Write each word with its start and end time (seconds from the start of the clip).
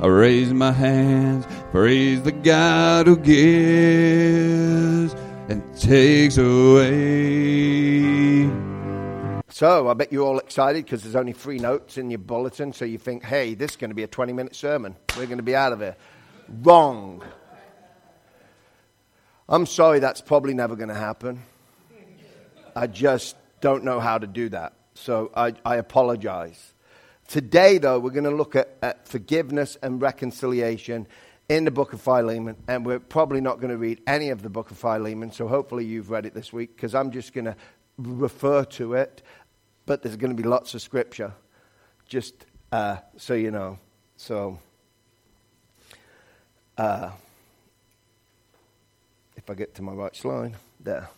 I 0.00 0.06
raise 0.06 0.52
my 0.54 0.72
hands, 0.72 1.46
praise 1.72 2.22
the 2.22 2.32
God 2.32 3.06
who 3.06 3.18
gives 3.18 5.14
and 5.50 5.62
takes 5.78 6.38
away. 6.38 8.00
So 9.50 9.88
I 9.90 9.94
bet 9.94 10.10
you're 10.10 10.24
all 10.26 10.38
excited 10.38 10.86
because 10.86 11.02
there's 11.02 11.16
only 11.16 11.34
three 11.34 11.58
notes 11.58 11.98
in 11.98 12.08
your 12.08 12.18
bulletin. 12.18 12.72
So 12.72 12.86
you 12.86 12.96
think, 12.96 13.24
hey, 13.24 13.52
this 13.52 13.72
is 13.72 13.76
going 13.76 13.90
to 13.90 13.94
be 13.94 14.02
a 14.02 14.06
20 14.06 14.32
minute 14.32 14.56
sermon. 14.56 14.96
We're 15.18 15.26
going 15.26 15.36
to 15.36 15.42
be 15.42 15.54
out 15.54 15.74
of 15.74 15.80
here. 15.80 15.96
Wrong. 16.48 17.22
I'm 19.50 19.66
sorry, 19.66 19.98
that's 19.98 20.22
probably 20.22 20.54
never 20.54 20.76
going 20.76 20.88
to 20.88 20.94
happen. 20.94 21.42
I 22.74 22.86
just 22.86 23.36
don't 23.60 23.84
know 23.84 24.00
how 24.00 24.16
to 24.16 24.26
do 24.26 24.48
that. 24.48 24.72
So 24.94 25.30
I, 25.36 25.52
I 25.62 25.76
apologize. 25.76 26.72
Today, 27.30 27.78
though, 27.78 28.00
we're 28.00 28.10
going 28.10 28.24
to 28.24 28.32
look 28.32 28.56
at, 28.56 28.76
at 28.82 29.06
forgiveness 29.06 29.78
and 29.84 30.02
reconciliation 30.02 31.06
in 31.48 31.64
the 31.64 31.70
book 31.70 31.92
of 31.92 32.00
Philemon, 32.00 32.56
and 32.66 32.84
we're 32.84 32.98
probably 32.98 33.40
not 33.40 33.60
going 33.60 33.70
to 33.70 33.76
read 33.76 34.02
any 34.04 34.30
of 34.30 34.42
the 34.42 34.50
book 34.50 34.72
of 34.72 34.76
Philemon, 34.76 35.30
so 35.30 35.46
hopefully 35.46 35.84
you've 35.84 36.10
read 36.10 36.26
it 36.26 36.34
this 36.34 36.52
week, 36.52 36.74
because 36.74 36.92
I'm 36.92 37.12
just 37.12 37.32
going 37.32 37.44
to 37.44 37.54
refer 37.98 38.64
to 38.64 38.94
it, 38.94 39.22
but 39.86 40.02
there's 40.02 40.16
going 40.16 40.36
to 40.36 40.42
be 40.42 40.48
lots 40.48 40.74
of 40.74 40.82
scripture, 40.82 41.32
just 42.08 42.34
uh, 42.72 42.96
so 43.16 43.34
you 43.34 43.52
know. 43.52 43.78
So, 44.16 44.58
uh, 46.78 47.12
if 49.36 49.48
I 49.48 49.54
get 49.54 49.76
to 49.76 49.82
my 49.82 49.92
right 49.92 50.16
slide, 50.16 50.56
there. 50.80 51.08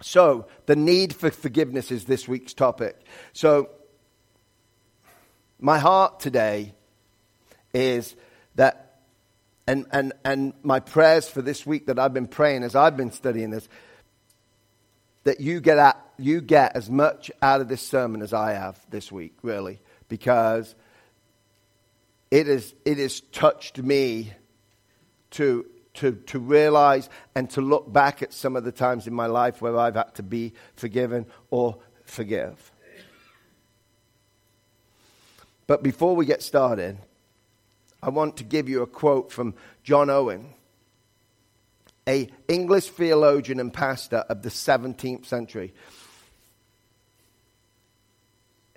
So, 0.00 0.46
the 0.66 0.76
need 0.76 1.16
for 1.16 1.32
forgiveness 1.32 1.90
is 1.90 2.04
this 2.04 2.28
week's 2.28 2.54
topic. 2.54 3.00
So, 3.32 3.70
my 5.60 5.78
heart 5.78 6.20
today 6.20 6.72
is 7.74 8.14
that, 8.54 9.00
and, 9.66 9.86
and, 9.92 10.12
and 10.24 10.52
my 10.62 10.80
prayers 10.80 11.28
for 11.28 11.42
this 11.42 11.66
week 11.66 11.86
that 11.86 11.98
I've 11.98 12.14
been 12.14 12.26
praying 12.26 12.62
as 12.62 12.74
I've 12.74 12.96
been 12.96 13.12
studying 13.12 13.50
this, 13.50 13.68
that 15.24 15.40
you 15.40 15.60
get, 15.60 15.78
at, 15.78 16.00
you 16.16 16.40
get 16.40 16.76
as 16.76 16.88
much 16.88 17.30
out 17.42 17.60
of 17.60 17.68
this 17.68 17.82
sermon 17.82 18.22
as 18.22 18.32
I 18.32 18.52
have 18.52 18.78
this 18.88 19.12
week, 19.12 19.34
really, 19.42 19.80
because 20.08 20.74
it, 22.30 22.48
is, 22.48 22.74
it 22.84 22.98
has 22.98 23.20
touched 23.20 23.78
me 23.78 24.32
to, 25.32 25.66
to, 25.94 26.12
to 26.12 26.38
realize 26.38 27.10
and 27.34 27.50
to 27.50 27.60
look 27.60 27.92
back 27.92 28.22
at 28.22 28.32
some 28.32 28.56
of 28.56 28.64
the 28.64 28.72
times 28.72 29.06
in 29.06 29.12
my 29.12 29.26
life 29.26 29.60
where 29.60 29.76
I've 29.76 29.96
had 29.96 30.14
to 30.14 30.22
be 30.22 30.54
forgiven 30.76 31.26
or 31.50 31.78
forgive. 32.04 32.72
But 35.68 35.82
before 35.82 36.16
we 36.16 36.24
get 36.24 36.42
started, 36.42 36.96
I 38.02 38.08
want 38.08 38.38
to 38.38 38.44
give 38.44 38.70
you 38.70 38.82
a 38.82 38.86
quote 38.86 39.30
from 39.30 39.54
John 39.84 40.08
Owen, 40.08 40.54
a 42.08 42.30
English 42.48 42.88
theologian 42.88 43.60
and 43.60 43.72
pastor 43.72 44.24
of 44.30 44.42
the 44.42 44.48
17th 44.48 45.26
century. 45.26 45.74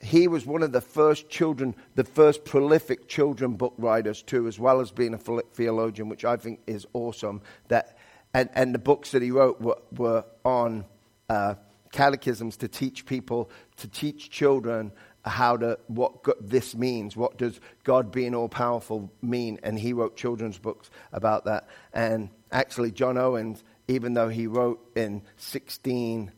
He 0.03 0.27
was 0.27 0.45
one 0.45 0.63
of 0.63 0.73
the 0.73 0.81
first 0.81 1.29
children, 1.29 1.75
the 1.95 2.03
first 2.03 2.43
prolific 2.43 3.07
children 3.07 3.53
book 3.53 3.73
writers 3.77 4.21
too, 4.21 4.47
as 4.47 4.59
well 4.59 4.81
as 4.81 4.91
being 4.91 5.13
a 5.13 5.17
theologian, 5.17 6.09
which 6.09 6.25
I 6.25 6.35
think 6.35 6.59
is 6.67 6.85
awesome. 6.91 7.41
That, 7.69 7.97
and, 8.33 8.49
and 8.53 8.75
the 8.75 8.79
books 8.79 9.11
that 9.11 9.21
he 9.21 9.31
wrote 9.31 9.61
were, 9.61 9.77
were 9.95 10.25
on 10.43 10.83
uh, 11.29 11.55
catechisms 11.93 12.57
to 12.57 12.67
teach 12.67 13.05
people, 13.05 13.49
to 13.77 13.87
teach 13.87 14.29
children 14.29 14.91
how 15.23 15.57
to 15.57 15.77
what 15.87 16.23
this 16.39 16.75
means. 16.75 17.15
What 17.15 17.37
does 17.37 17.59
God 17.83 18.11
being 18.11 18.33
all 18.35 18.49
powerful 18.49 19.11
mean? 19.21 19.59
And 19.63 19.77
he 19.77 19.93
wrote 19.93 20.17
children's 20.17 20.57
books 20.57 20.89
about 21.11 21.45
that. 21.45 21.67
And 21.93 22.29
actually, 22.51 22.91
John 22.91 23.17
Owens, 23.17 23.63
even 23.87 24.13
though 24.13 24.29
he 24.29 24.47
wrote 24.47 24.79
in 24.95 25.21
1670, 25.37 26.33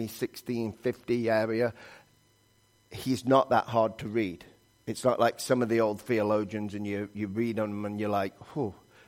1650 0.00 1.30
area, 1.30 1.74
he's 2.90 3.26
not 3.26 3.50
that 3.50 3.66
hard 3.66 3.98
to 3.98 4.08
read. 4.08 4.44
It's 4.86 5.04
not 5.04 5.18
like 5.18 5.40
some 5.40 5.62
of 5.62 5.68
the 5.68 5.80
old 5.80 6.00
theologians, 6.00 6.74
and 6.74 6.86
you, 6.86 7.08
you 7.14 7.26
read 7.26 7.58
on 7.58 7.70
them 7.70 7.84
and 7.86 7.98
you're 7.98 8.10
like, 8.10 8.34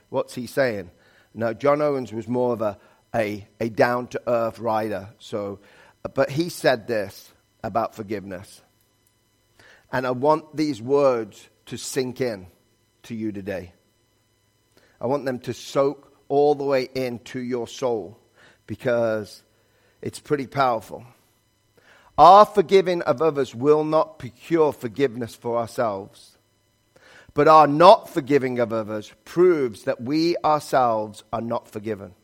what's 0.09 0.33
he 0.33 0.47
saying? 0.47 0.91
No, 1.33 1.53
John 1.53 1.81
Owens 1.81 2.11
was 2.11 2.27
more 2.27 2.53
of 2.53 2.61
a, 2.61 2.79
a, 3.13 3.47
a 3.59 3.69
down 3.69 4.07
to 4.07 4.21
earth 4.27 4.59
writer. 4.59 5.09
So, 5.19 5.59
but 6.15 6.31
he 6.31 6.49
said 6.49 6.87
this 6.87 7.31
about 7.63 7.95
forgiveness. 7.95 8.61
And 9.91 10.05
I 10.05 10.11
want 10.11 10.55
these 10.55 10.81
words 10.81 11.47
to 11.67 11.77
sink 11.77 12.21
in 12.21 12.47
to 13.03 13.15
you 13.15 13.31
today. 13.31 13.73
I 14.99 15.07
want 15.07 15.25
them 15.25 15.39
to 15.39 15.53
soak 15.53 16.13
all 16.27 16.55
the 16.55 16.63
way 16.63 16.89
into 16.93 17.39
your 17.39 17.67
soul 17.67 18.19
because 18.65 19.43
it's 20.01 20.19
pretty 20.19 20.47
powerful. 20.47 21.05
Our 22.17 22.45
forgiving 22.45 23.01
of 23.03 23.21
others 23.21 23.53
will 23.53 23.83
not 23.83 24.17
procure 24.17 24.73
forgiveness 24.73 25.35
for 25.35 25.57
ourselves, 25.57 26.37
but 27.33 27.47
our 27.47 27.67
not 27.67 28.09
forgiving 28.09 28.59
of 28.59 28.73
others 28.73 29.13
proves 29.23 29.83
that 29.83 30.01
we 30.01 30.35
ourselves 30.43 31.23
are 31.31 31.41
not 31.41 31.67
forgiven. 31.67 32.15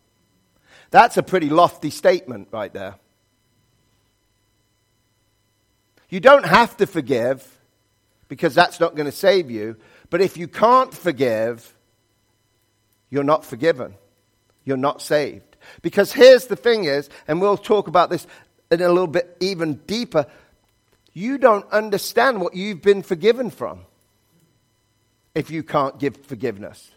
That's 0.89 1.17
a 1.17 1.23
pretty 1.23 1.49
lofty 1.49 1.91
statement 1.91 2.47
right 2.51 2.73
there. 2.73 2.95
You 6.13 6.19
don't 6.19 6.45
have 6.45 6.77
to 6.77 6.85
forgive 6.85 7.43
because 8.27 8.53
that's 8.53 8.79
not 8.79 8.95
going 8.95 9.07
to 9.07 9.11
save 9.11 9.49
you. 9.49 9.77
But 10.11 10.21
if 10.21 10.37
you 10.37 10.47
can't 10.47 10.93
forgive, 10.93 11.73
you're 13.09 13.23
not 13.23 13.43
forgiven. 13.43 13.95
You're 14.63 14.77
not 14.77 15.01
saved. 15.01 15.57
Because 15.81 16.13
here's 16.13 16.45
the 16.45 16.55
thing 16.55 16.83
is, 16.83 17.09
and 17.27 17.41
we'll 17.41 17.57
talk 17.57 17.87
about 17.87 18.11
this 18.11 18.27
in 18.69 18.79
a 18.81 18.89
little 18.89 19.07
bit 19.07 19.35
even 19.39 19.77
deeper, 19.87 20.27
you 21.13 21.39
don't 21.39 21.67
understand 21.71 22.41
what 22.41 22.53
you've 22.53 22.83
been 22.83 23.01
forgiven 23.01 23.49
from 23.49 23.79
if 25.33 25.49
you 25.49 25.63
can't 25.63 25.97
give 25.97 26.15
forgiveness. 26.27 26.91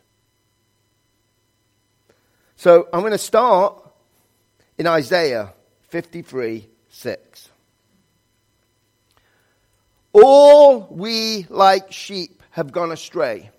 So 2.56 2.87
I'm 2.93 3.00
going 3.00 3.12
to 3.12 3.19
start 3.19 3.83
in 4.77 4.87
Isaiah 4.87 5.54
53 5.88 6.69
6. 6.91 7.48
All 10.22 10.87
we 10.91 11.44
like 11.50 11.93
sheep 11.93 12.43
have 12.53 12.72
gone 12.72 12.91
astray. 12.91 13.50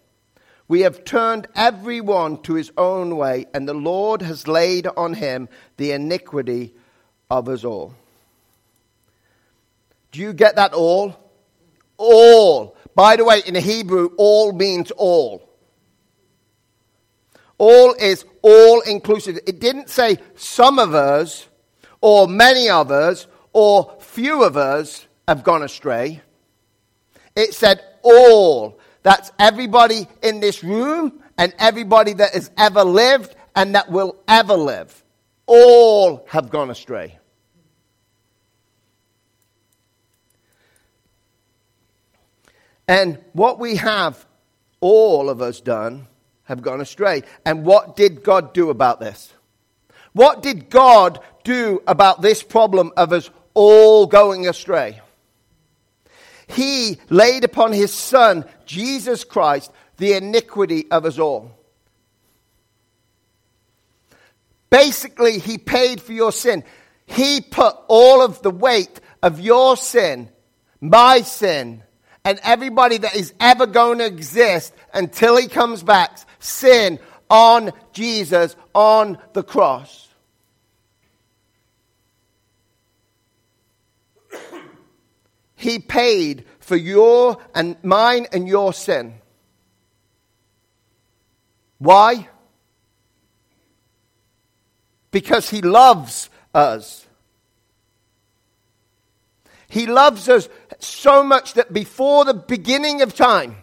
We 0.68 0.82
have 0.82 1.06
turned 1.06 1.48
every 1.56 2.02
one 2.02 2.42
to 2.44 2.56
his 2.56 2.72
own 2.76 3.16
way, 3.16 3.46
and 3.54 3.68
the 3.68 3.76
Lord 3.76 4.24
has 4.24 4.48
laid 4.48 4.88
on 4.88 5.14
him 5.14 5.50
the 5.78 5.92
iniquity 5.92 6.74
of 7.30 7.48
us 7.48 7.64
all. 7.64 7.94
Do 10.12 10.20
you 10.20 10.34
get 10.34 10.56
that 10.56 10.74
all? 10.74 11.16
All. 11.98 12.76
By 12.96 13.18
the 13.18 13.26
way, 13.26 13.44
in 13.46 13.54
Hebrew, 13.54 14.10
all 14.18 14.52
means 14.52 14.90
all. 14.90 15.48
All 17.60 17.94
is 18.00 18.26
all 18.42 18.82
inclusive. 18.82 19.38
It 19.46 19.60
didn't 19.60 19.90
say 19.90 20.18
some 20.36 20.80
of 20.80 20.96
us, 20.96 21.48
or 22.02 22.28
many 22.28 22.68
of 22.68 22.90
us, 22.90 23.28
or 23.54 23.96
few 24.00 24.44
of 24.44 24.58
us 24.58 25.06
have 25.28 25.44
gone 25.44 25.62
astray. 25.62 26.24
It 27.38 27.54
said 27.54 27.84
all. 28.02 28.80
That's 29.04 29.32
everybody 29.38 30.08
in 30.24 30.40
this 30.40 30.64
room 30.64 31.22
and 31.38 31.54
everybody 31.60 32.14
that 32.14 32.34
has 32.34 32.50
ever 32.58 32.84
lived 32.84 33.36
and 33.56 33.76
that 33.76 33.92
will 33.92 34.18
ever 34.28 34.56
live. 34.56 35.04
All 35.46 36.26
have 36.30 36.50
gone 36.50 36.72
astray. 36.72 37.20
And 42.88 43.20
what 43.34 43.60
we 43.60 43.76
have, 43.76 44.26
all 44.82 45.30
of 45.30 45.40
us 45.40 45.62
done, 45.62 46.08
have 46.46 46.64
gone 46.64 46.82
astray. 46.82 47.22
And 47.46 47.66
what 47.66 47.96
did 47.96 48.24
God 48.24 48.52
do 48.56 48.72
about 48.72 49.00
this? 49.00 49.32
What 50.14 50.42
did 50.42 50.72
God 50.72 51.20
do 51.44 51.84
about 51.86 52.24
this 52.24 52.42
problem 52.42 52.94
of 52.98 53.14
us 53.14 53.30
all 53.54 54.08
going 54.08 54.48
astray? 54.48 55.02
He 56.48 57.00
laid 57.10 57.44
upon 57.44 57.74
his 57.74 57.94
Son, 57.94 58.46
Jesus 58.66 59.24
Christ, 59.24 59.72
the 59.98 60.14
iniquity 60.14 60.90
of 60.90 61.06
us 61.06 61.20
all. 61.20 61.52
Basically, 64.70 65.40
he 65.40 65.58
paid 65.58 66.02
for 66.02 66.14
your 66.14 66.32
sin. 66.32 66.64
He 67.06 67.42
put 67.42 67.76
all 67.88 68.22
of 68.22 68.42
the 68.42 68.52
weight 68.52 69.00
of 69.24 69.40
your 69.40 69.78
sin, 69.78 70.30
my 70.82 71.22
sin, 71.22 71.84
and 72.24 72.40
everybody 72.44 72.98
that 72.98 73.16
is 73.16 73.34
ever 73.40 73.66
going 73.66 74.00
to 74.00 74.06
exist 74.06 74.74
until 74.94 75.38
he 75.38 75.48
comes 75.48 75.84
back, 75.84 76.20
sin 76.40 77.00
on 77.30 77.72
Jesus 77.94 78.56
on 78.74 79.18
the 79.34 79.44
cross. 79.44 80.07
He 85.58 85.80
paid 85.80 86.46
for 86.60 86.76
your 86.76 87.38
and 87.56 87.76
mine 87.84 88.28
and 88.32 88.48
your 88.48 88.74
sin. 88.74 89.16
Why? 91.80 92.30
Because 95.10 95.50
he 95.50 95.64
loves 95.64 96.30
us. 96.54 97.08
He 99.68 99.88
loves 99.88 100.30
us 100.30 100.48
so 100.78 101.24
much 101.24 101.56
that 101.56 101.74
before 101.74 102.24
the 102.24 102.36
beginning 102.36 103.02
of 103.02 103.16
time, 103.16 103.56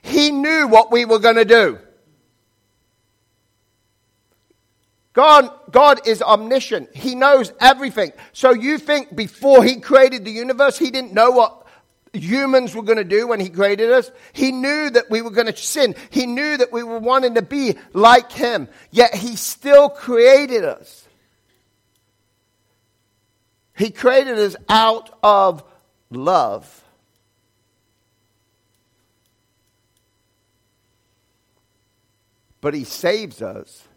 he 0.00 0.30
knew 0.30 0.66
what 0.66 0.90
we 0.90 1.04
were 1.04 1.18
going 1.18 1.36
to 1.36 1.44
do. 1.44 1.78
God, 5.12 5.50
God 5.70 6.06
is 6.06 6.22
omniscient. 6.22 6.94
He 6.96 7.14
knows 7.14 7.52
everything. 7.60 8.12
So 8.32 8.52
you 8.52 8.78
think 8.78 9.14
before 9.14 9.62
he 9.62 9.76
created 9.80 10.24
the 10.24 10.30
universe, 10.30 10.78
he 10.78 10.90
didn't 10.90 11.12
know 11.12 11.30
what 11.30 11.62
humans 12.12 12.74
were 12.74 12.82
going 12.82 12.98
to 12.98 13.04
do 13.04 13.26
when 13.26 13.40
he 13.40 13.48
created 13.48 13.90
us? 13.90 14.10
He 14.32 14.52
knew 14.52 14.90
that 14.90 15.10
we 15.10 15.22
were 15.22 15.30
going 15.30 15.46
to 15.46 15.56
sin. 15.56 15.94
He 16.10 16.26
knew 16.26 16.56
that 16.56 16.72
we 16.72 16.82
were 16.82 16.98
wanting 16.98 17.34
to 17.34 17.42
be 17.42 17.76
like 17.92 18.32
him. 18.32 18.68
Yet 18.90 19.14
he 19.14 19.36
still 19.36 19.88
created 19.88 20.64
us. 20.64 21.06
He 23.76 23.90
created 23.90 24.38
us 24.38 24.56
out 24.68 25.18
of 25.22 25.64
love. 26.10 26.78
But 32.60 32.74
he 32.74 32.84
saves 32.84 33.42
us 33.42 33.88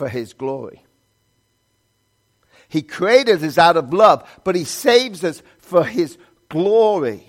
for 0.00 0.08
his 0.08 0.32
glory. 0.32 0.82
He 2.70 2.80
created 2.80 3.44
us 3.44 3.58
out 3.58 3.76
of 3.76 3.92
love, 3.92 4.26
but 4.44 4.54
he 4.54 4.64
saves 4.64 5.22
us 5.24 5.42
for 5.58 5.84
his 5.84 6.16
glory. 6.48 7.22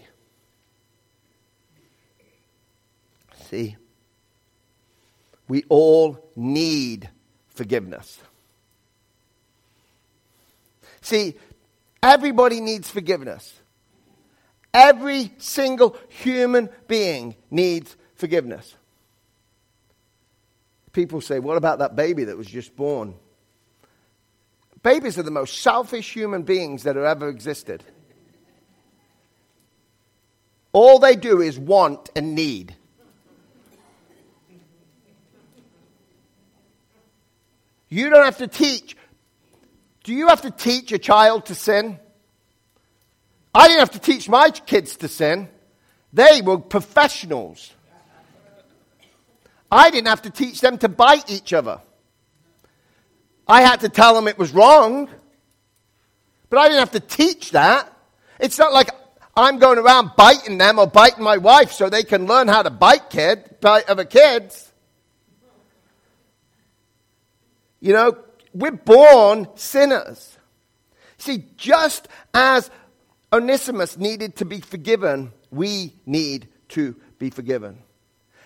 See, 3.50 3.76
we 5.50 5.66
all 5.68 6.32
need 6.38 7.10
forgiveness. 7.50 8.22
See, 11.02 11.36
everybody 12.02 12.62
needs 12.62 12.90
forgiveness. 12.90 13.54
Every 14.74 15.34
single 15.40 15.98
human 16.08 16.70
being 16.88 17.36
needs 17.50 17.98
forgiveness. 18.16 18.76
People 20.94 21.22
say, 21.22 21.40
What 21.40 21.58
about 21.58 21.80
that 21.80 21.96
baby 21.96 22.26
that 22.26 22.38
was 22.38 22.48
just 22.48 22.76
born? 22.76 23.16
Babies 24.84 25.18
are 25.20 25.24
the 25.24 25.32
most 25.32 25.60
selfish 25.60 26.14
human 26.14 26.44
beings 26.44 26.84
that 26.84 26.96
have 26.96 27.06
ever 27.06 27.30
existed. 27.30 27.84
All 30.74 31.00
they 31.00 31.16
do 31.16 31.42
is 31.42 31.60
want 31.60 32.10
and 32.16 32.34
need. 32.34 32.76
You 37.90 38.10
don't 38.10 38.24
have 38.24 38.38
to 38.38 38.48
teach. 38.48 38.96
Do 40.04 40.14
you 40.14 40.30
have 40.30 40.42
to 40.44 40.52
teach 40.52 40.94
a 40.94 40.98
child 40.98 41.48
to 41.48 41.56
sin? 41.56 42.00
I 43.54 43.68
didn't 43.68 43.82
have 43.82 43.92
to 43.92 44.00
teach 44.00 44.30
my 44.30 44.50
kids 44.50 44.96
to 44.98 45.10
sin. 45.10 45.50
They 46.14 46.42
were 46.42 46.58
professionals. 46.58 47.72
I 49.72 49.90
didn't 49.90 50.08
have 50.08 50.24
to 50.24 50.30
teach 50.30 50.60
them 50.60 50.78
to 50.80 50.90
bite 50.90 51.32
each 51.32 51.54
other. 51.54 51.80
I 53.48 53.62
had 53.62 53.82
to 53.82 53.90
tell 53.90 54.14
them 54.14 54.28
it 54.28 54.38
was 54.38 54.52
wrong, 54.52 55.10
but 56.50 56.60
I 56.60 56.68
didn't 56.68 56.80
have 56.80 56.92
to 56.92 57.00
teach 57.00 57.52
that. 57.52 57.92
It's 58.40 58.60
not 58.60 58.74
like 58.74 58.90
I'm 59.36 59.60
going 59.60 59.78
around 59.78 60.12
biting 60.18 60.58
them 60.58 60.78
or 60.78 60.88
biting 60.88 61.24
my 61.24 61.38
wife 61.38 61.72
so 61.72 61.90
they 61.90 62.04
can 62.04 62.26
learn 62.26 62.48
how 62.48 62.64
to 62.64 62.70
bite 62.70 63.10
kid, 63.10 63.56
bite 63.62 63.90
other 63.90 64.06
kids. 64.06 64.72
You 67.80 67.94
know, 67.94 68.18
we're 68.54 68.72
born 68.72 69.48
sinners. 69.56 70.38
See, 71.18 71.46
just 71.56 72.08
as 72.34 72.70
Onesimus 73.32 73.98
needed 73.98 74.36
to 74.38 74.46
be 74.46 74.60
forgiven, 74.60 75.32
we 75.50 75.94
need 76.06 76.48
to 76.70 76.96
be 77.18 77.30
forgiven. 77.30 77.80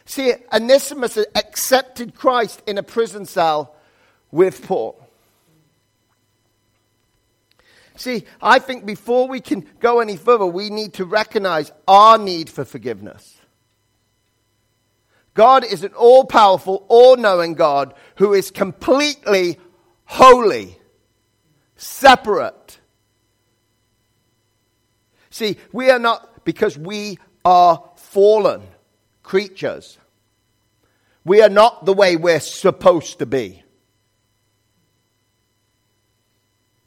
See, 0.06 0.34
Onesimus 0.54 1.18
accepted 1.34 2.16
Christ 2.16 2.62
in 2.68 2.78
a 2.78 2.84
prison 2.84 3.26
cell 3.26 3.76
with 4.32 4.66
Paul. 4.66 5.02
See, 7.98 8.26
I 8.42 8.60
think 8.60 8.86
before 8.86 9.28
we 9.28 9.40
can 9.40 9.66
go 9.80 10.00
any 10.02 10.18
further, 10.18 10.46
we 10.46 10.70
need 10.70 10.94
to 10.96 11.06
recognize 11.06 11.72
our 11.88 12.18
need 12.18 12.50
for 12.50 12.66
forgiveness. 12.66 13.38
God 15.34 15.66
is 15.66 15.84
an 15.84 15.94
all 15.94 16.26
powerful, 16.26 16.86
all 16.88 17.18
knowing 17.18 17.56
God 17.56 17.94
who 18.18 18.34
is 18.34 18.52
completely 18.52 19.60
holy, 20.06 20.78
separate. 21.76 22.80
See, 25.30 25.58
we 25.74 25.90
are 25.90 26.00
not, 26.00 26.46
because 26.46 26.78
we 26.78 27.18
are 27.44 27.84
fallen 27.96 28.62
creatures. 29.26 29.98
We 31.26 31.42
are 31.42 31.50
not 31.50 31.86
the 31.86 31.94
way 31.94 32.16
we're 32.16 32.40
supposed 32.40 33.20
to 33.20 33.26
be. 33.26 33.64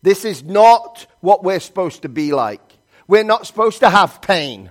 This 0.03 0.25
is 0.25 0.45
not 0.45 1.07
what 1.21 1.43
we're 1.43 1.61
supposed 1.61 2.03
to 2.03 2.09
be 2.09 2.33
like. 2.33 2.63
We're 3.09 3.25
not 3.25 3.47
supposed 3.47 3.81
to 3.81 3.91
have 3.91 4.23
pain. 4.23 4.71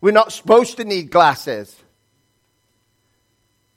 We're 0.00 0.12
not 0.12 0.32
supposed 0.32 0.76
to 0.76 0.84
need 0.84 1.10
glasses. 1.10 1.74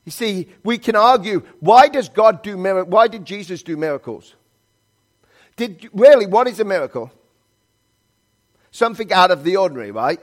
You 0.04 0.12
see, 0.12 0.50
we 0.64 0.78
can 0.78 0.96
argue 0.96 1.44
why 1.60 1.88
does 1.88 2.10
God 2.10 2.44
do 2.44 2.58
miracles? 2.58 2.92
Why 2.92 3.08
did 3.08 3.24
Jesus 3.26 3.64
do 3.64 3.78
miracles? 3.78 4.36
Did 5.56 5.90
really 5.94 6.26
what 6.26 6.48
is 6.48 6.60
a 6.60 6.66
miracle? 6.66 7.12
Something 8.72 9.14
out 9.14 9.32
of 9.32 9.44
the 9.44 9.58
ordinary, 9.58 9.92
right? 9.92 10.20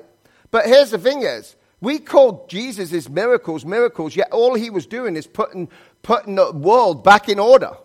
But 0.50 0.66
here's 0.66 0.90
the 0.90 0.98
thing 0.98 1.22
is, 1.22 1.56
we 1.80 1.98
call 1.98 2.46
Jesus' 2.48 3.08
miracles 3.08 3.64
miracles, 3.64 4.16
yet 4.16 4.28
all 4.32 4.54
he 4.54 4.70
was 4.70 4.86
doing 4.86 5.16
is 5.16 5.26
putting, 5.26 5.68
putting 6.02 6.34
the 6.34 6.52
world 6.52 7.04
back 7.04 7.28
in 7.28 7.38
order. 7.38 7.76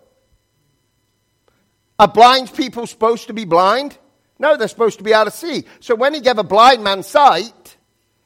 Are 2.00 2.08
blind 2.08 2.54
people 2.54 2.88
supposed 2.88 3.28
to 3.28 3.34
be 3.34 3.46
blind? 3.46 3.98
No, 4.40 4.58
they're 4.58 4.68
supposed 4.68 4.98
to 4.98 5.04
be 5.04 5.14
able 5.14 5.26
to 5.26 5.32
see. 5.32 5.66
So 5.80 5.96
when 5.96 6.14
he 6.14 6.22
gave 6.22 6.38
a 6.38 6.44
blind 6.44 6.84
man 6.84 7.04
sight, 7.04 7.78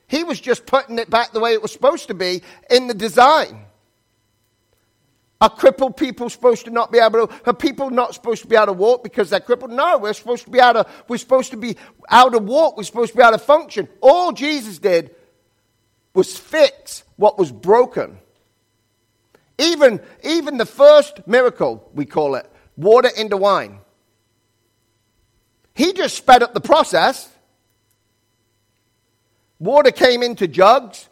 he 0.08 0.24
was 0.24 0.40
just 0.40 0.66
putting 0.66 1.00
it 1.00 1.10
back 1.10 1.32
the 1.32 1.40
way 1.40 1.54
it 1.54 1.62
was 1.62 1.74
supposed 1.74 2.08
to 2.08 2.14
be 2.14 2.42
in 2.70 2.88
the 2.88 2.94
design. 2.94 3.66
Are 5.40 5.50
crippled 5.50 5.98
people 5.98 6.30
supposed 6.30 6.66
to 6.66 6.72
not 6.72 6.92
be 6.92 6.98
able 6.98 7.28
to? 7.28 7.34
Are 7.46 7.54
people 7.54 7.92
not 7.92 8.16
supposed 8.16 8.42
to 8.42 8.48
be 8.48 8.56
able 8.56 8.68
to 8.68 8.74
walk 8.74 9.04
because 9.04 9.30
they're 9.30 9.40
crippled? 9.40 9.72
No, 9.72 10.00
we're 10.00 10.14
supposed 10.14 10.46
to 10.46 10.50
be 10.50 10.60
able 10.60 10.84
to. 10.84 10.90
We're 11.08 11.18
supposed 11.18 11.52
to 11.52 11.58
be 11.58 11.78
able 12.12 12.32
to 12.32 12.40
walk. 12.40 12.76
We're 12.76 12.84
supposed 12.84 13.12
to 13.12 13.18
be 13.18 13.24
able 13.24 13.38
to 13.38 13.44
function. 13.44 13.88
All 14.02 14.32
Jesus 14.32 14.80
did 14.80 15.16
was 16.16 16.36
fix 16.36 17.04
what 17.18 17.38
was 17.38 17.52
broken. 17.52 18.18
Even, 19.60 20.00
even 20.24 20.58
the 20.58 20.66
first 20.66 21.28
miracle, 21.28 21.88
we 21.94 22.06
call 22.06 22.36
it, 22.36 22.50
water 22.76 23.10
into 23.16 23.38
wine. 23.38 23.80
He 25.76 25.94
just 25.94 26.16
sped 26.16 26.42
up 26.42 26.56
the 26.56 26.62
process. 26.62 27.30
Water 29.60 29.92
came 29.92 30.24
into 30.24 30.48
jugs, 30.48 31.08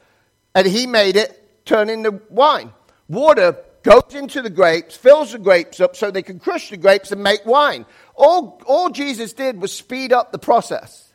and 0.55 0.65
he 0.65 0.87
made 0.87 1.15
it 1.15 1.65
turn 1.65 1.89
into 1.89 2.21
wine. 2.29 2.71
Water 3.07 3.57
goes 3.85 4.15
into 4.15 4.41
the 4.41 4.49
grapes, 4.49 4.97
fills 4.97 5.31
the 5.31 5.37
grapes 5.39 5.79
up 5.79 5.95
so 5.95 6.09
they 6.09 6.23
can 6.23 6.39
crush 6.39 6.71
the 6.71 6.77
grapes 6.77 7.11
and 7.11 7.21
make 7.21 7.45
wine. 7.45 7.85
All, 8.15 8.59
all 8.65 8.89
Jesus 8.89 9.31
did 9.33 9.61
was 9.61 9.71
speed 9.71 10.11
up 10.11 10.31
the 10.31 10.39
process. 10.39 11.13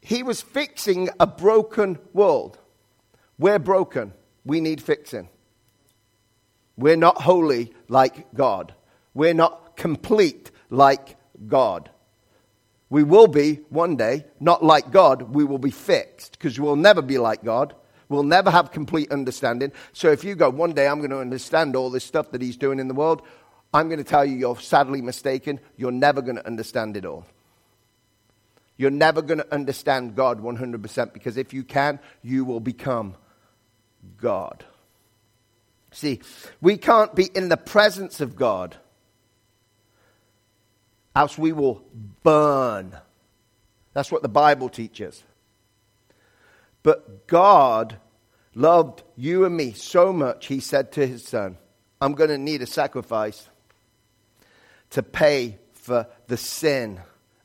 He 0.00 0.22
was 0.22 0.40
fixing 0.40 1.10
a 1.20 1.26
broken 1.26 1.98
world. 2.14 2.58
We're 3.38 3.58
broken. 3.58 4.14
We 4.46 4.62
need 4.62 4.80
fixing. 4.80 5.28
We're 6.78 6.96
not 6.96 7.20
holy 7.20 7.74
like 7.88 8.32
God. 8.32 8.72
We're 9.12 9.34
not 9.34 9.76
complete 9.76 10.50
like 10.70 11.16
God. 11.46 11.90
We 12.90 13.02
will 13.02 13.26
be 13.26 13.56
one 13.68 13.96
day, 13.96 14.24
not 14.40 14.64
like 14.64 14.90
God, 14.90 15.34
we 15.34 15.44
will 15.44 15.58
be 15.58 15.70
fixed 15.70 16.32
because 16.32 16.58
we'll 16.58 16.76
never 16.76 17.02
be 17.02 17.18
like 17.18 17.44
God. 17.44 17.74
We'll 18.08 18.22
never 18.22 18.50
have 18.50 18.70
complete 18.70 19.12
understanding. 19.12 19.72
So 19.92 20.10
if 20.10 20.24
you 20.24 20.34
go, 20.34 20.48
one 20.48 20.72
day 20.72 20.88
I'm 20.88 20.98
going 20.98 21.10
to 21.10 21.18
understand 21.18 21.76
all 21.76 21.90
this 21.90 22.04
stuff 22.04 22.30
that 22.30 22.40
He's 22.40 22.56
doing 22.56 22.78
in 22.78 22.88
the 22.88 22.94
world, 22.94 23.22
I'm 23.74 23.88
going 23.88 23.98
to 23.98 24.04
tell 24.04 24.24
you 24.24 24.36
you're 24.36 24.58
sadly 24.58 25.02
mistaken. 25.02 25.60
You're 25.76 25.92
never 25.92 26.22
going 26.22 26.36
to 26.36 26.46
understand 26.46 26.96
it 26.96 27.04
all. 27.04 27.26
You're 28.78 28.90
never 28.90 29.20
going 29.20 29.38
to 29.38 29.52
understand 29.52 30.14
God 30.14 30.40
100% 30.40 31.12
because 31.12 31.36
if 31.36 31.52
you 31.52 31.64
can, 31.64 31.98
you 32.22 32.44
will 32.44 32.60
become 32.60 33.16
God. 34.16 34.64
See, 35.90 36.20
we 36.60 36.76
can't 36.76 37.14
be 37.14 37.28
in 37.34 37.48
the 37.48 37.56
presence 37.56 38.20
of 38.20 38.36
God 38.36 38.76
else 41.18 41.36
we 41.36 41.52
will 41.52 41.82
burn. 42.22 42.96
That's 43.92 44.12
what 44.12 44.22
the 44.22 44.28
Bible 44.28 44.68
teaches. 44.68 45.22
But 46.84 47.26
God 47.26 47.98
loved 48.54 49.02
you 49.16 49.44
and 49.44 49.56
me 49.56 49.72
so 49.72 50.12
much, 50.12 50.46
he 50.46 50.60
said 50.60 50.92
to 50.92 51.06
his 51.06 51.26
son, 51.26 51.58
I'm 52.00 52.14
going 52.14 52.30
to 52.30 52.38
need 52.38 52.62
a 52.62 52.66
sacrifice 52.66 53.48
to 54.90 55.02
pay 55.02 55.58
for 55.72 56.06
the 56.28 56.36
sin 56.36 57.00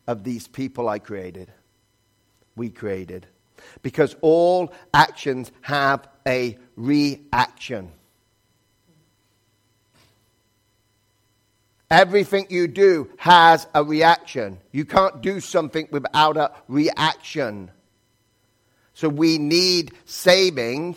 of 0.06 0.24
these 0.24 0.48
people 0.48 0.88
I 0.88 1.00
created. 1.00 1.52
We 2.56 2.70
created. 2.70 3.26
Because 3.82 4.16
all 4.22 4.72
actions 4.94 5.52
have 5.62 6.08
a 6.28 6.60
reaction. 6.76 7.92
Everything 11.94 12.48
you 12.50 12.68
do 12.68 13.08
has 13.18 13.68
a 13.76 13.84
reaction. 13.84 14.58
You 14.72 14.84
can't 14.84 15.22
do 15.22 15.40
something 15.40 15.88
without 15.92 16.38
a 16.38 16.52
reaction. 16.68 17.70
So 18.96 19.10
we 19.10 19.38
need 19.38 19.94
saving. 20.06 20.96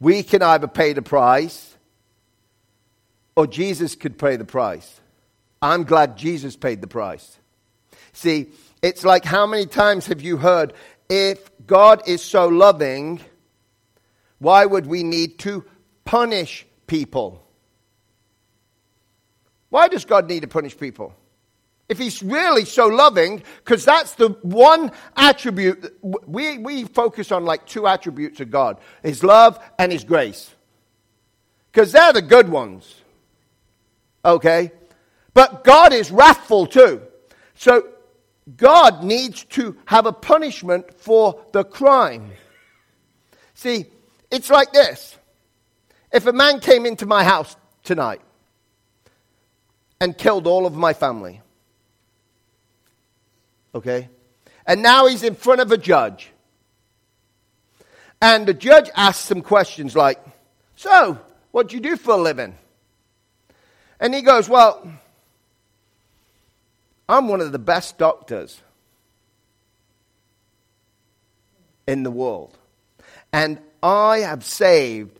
We 0.00 0.24
can 0.24 0.42
either 0.42 0.66
pay 0.66 0.94
the 0.94 1.00
price 1.02 1.76
or 3.36 3.46
Jesus 3.46 3.94
could 3.94 4.18
pay 4.18 4.34
the 4.34 4.44
price. 4.44 5.00
I'm 5.62 5.84
glad 5.84 6.16
Jesus 6.16 6.56
paid 6.56 6.80
the 6.80 6.88
price. 6.88 7.38
See, 8.12 8.50
it's 8.82 9.04
like 9.04 9.24
how 9.24 9.46
many 9.46 9.66
times 9.66 10.06
have 10.06 10.22
you 10.22 10.38
heard, 10.38 10.72
if 11.08 11.38
God 11.68 12.02
is 12.08 12.20
so 12.20 12.48
loving, 12.48 13.20
why 14.40 14.66
would 14.66 14.86
we 14.86 15.04
need 15.04 15.38
to 15.40 15.64
punish 16.04 16.66
people? 16.88 17.46
Why 19.70 19.88
does 19.88 20.04
God 20.04 20.28
need 20.28 20.42
to 20.42 20.48
punish 20.48 20.76
people? 20.76 21.14
If 21.88 21.98
he's 21.98 22.22
really 22.22 22.64
so 22.64 22.86
loving, 22.86 23.42
because 23.64 23.84
that's 23.84 24.14
the 24.14 24.28
one 24.42 24.92
attribute, 25.16 25.96
we, 26.02 26.58
we 26.58 26.84
focus 26.84 27.32
on 27.32 27.44
like 27.44 27.66
two 27.66 27.86
attributes 27.86 28.40
of 28.40 28.50
God 28.50 28.78
his 29.02 29.24
love 29.24 29.58
and 29.78 29.90
his 29.90 30.04
grace. 30.04 30.54
Because 31.72 31.92
they're 31.92 32.12
the 32.12 32.22
good 32.22 32.48
ones. 32.48 32.94
Okay? 34.24 34.72
But 35.34 35.64
God 35.64 35.92
is 35.92 36.10
wrathful 36.10 36.66
too. 36.66 37.02
So 37.54 37.88
God 38.56 39.04
needs 39.04 39.44
to 39.44 39.76
have 39.86 40.06
a 40.06 40.12
punishment 40.12 40.94
for 41.00 41.40
the 41.52 41.64
crime. 41.64 42.32
See, 43.54 43.86
it's 44.30 44.50
like 44.50 44.72
this. 44.72 45.16
If 46.12 46.26
a 46.26 46.32
man 46.32 46.60
came 46.60 46.86
into 46.86 47.06
my 47.06 47.22
house 47.22 47.56
tonight 47.84 48.20
and 50.00 50.16
killed 50.16 50.46
all 50.46 50.66
of 50.66 50.74
my 50.74 50.92
family. 50.92 51.40
Okay? 53.74 54.08
And 54.66 54.82
now 54.82 55.06
he's 55.06 55.22
in 55.22 55.34
front 55.34 55.60
of 55.60 55.70
a 55.72 55.78
judge. 55.78 56.30
And 58.22 58.46
the 58.46 58.54
judge 58.54 58.90
asks 58.94 59.24
some 59.24 59.42
questions 59.42 59.96
like, 59.96 60.18
So, 60.76 61.18
what 61.50 61.68
do 61.68 61.76
you 61.76 61.82
do 61.82 61.96
for 61.96 62.12
a 62.12 62.16
living? 62.16 62.56
And 63.98 64.14
he 64.14 64.22
goes, 64.22 64.48
Well, 64.48 64.90
I'm 67.08 67.28
one 67.28 67.40
of 67.40 67.52
the 67.52 67.58
best 67.58 67.98
doctors 67.98 68.60
in 71.86 72.02
the 72.02 72.10
world. 72.10 72.56
And 73.32 73.58
I 73.82 74.18
have 74.18 74.44
saved 74.44 75.18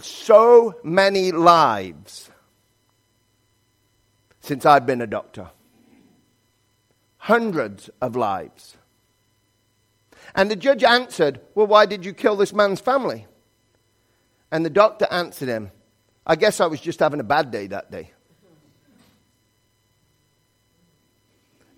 so 0.00 0.78
many 0.84 1.32
lives 1.32 2.30
since 4.46 4.64
I've 4.64 4.86
been 4.86 5.00
a 5.00 5.06
doctor. 5.06 5.50
Hundreds 7.18 7.90
of 8.00 8.14
lives. 8.14 8.76
And 10.34 10.50
the 10.50 10.56
judge 10.56 10.84
answered, 10.84 11.40
Well, 11.54 11.66
why 11.66 11.86
did 11.86 12.04
you 12.04 12.12
kill 12.12 12.36
this 12.36 12.52
man's 12.52 12.80
family? 12.80 13.26
And 14.52 14.64
the 14.64 14.70
doctor 14.70 15.08
answered 15.10 15.48
him, 15.48 15.72
I 16.24 16.36
guess 16.36 16.60
I 16.60 16.66
was 16.66 16.80
just 16.80 17.00
having 17.00 17.18
a 17.18 17.24
bad 17.24 17.50
day 17.50 17.66
that 17.66 17.90
day. 17.90 18.12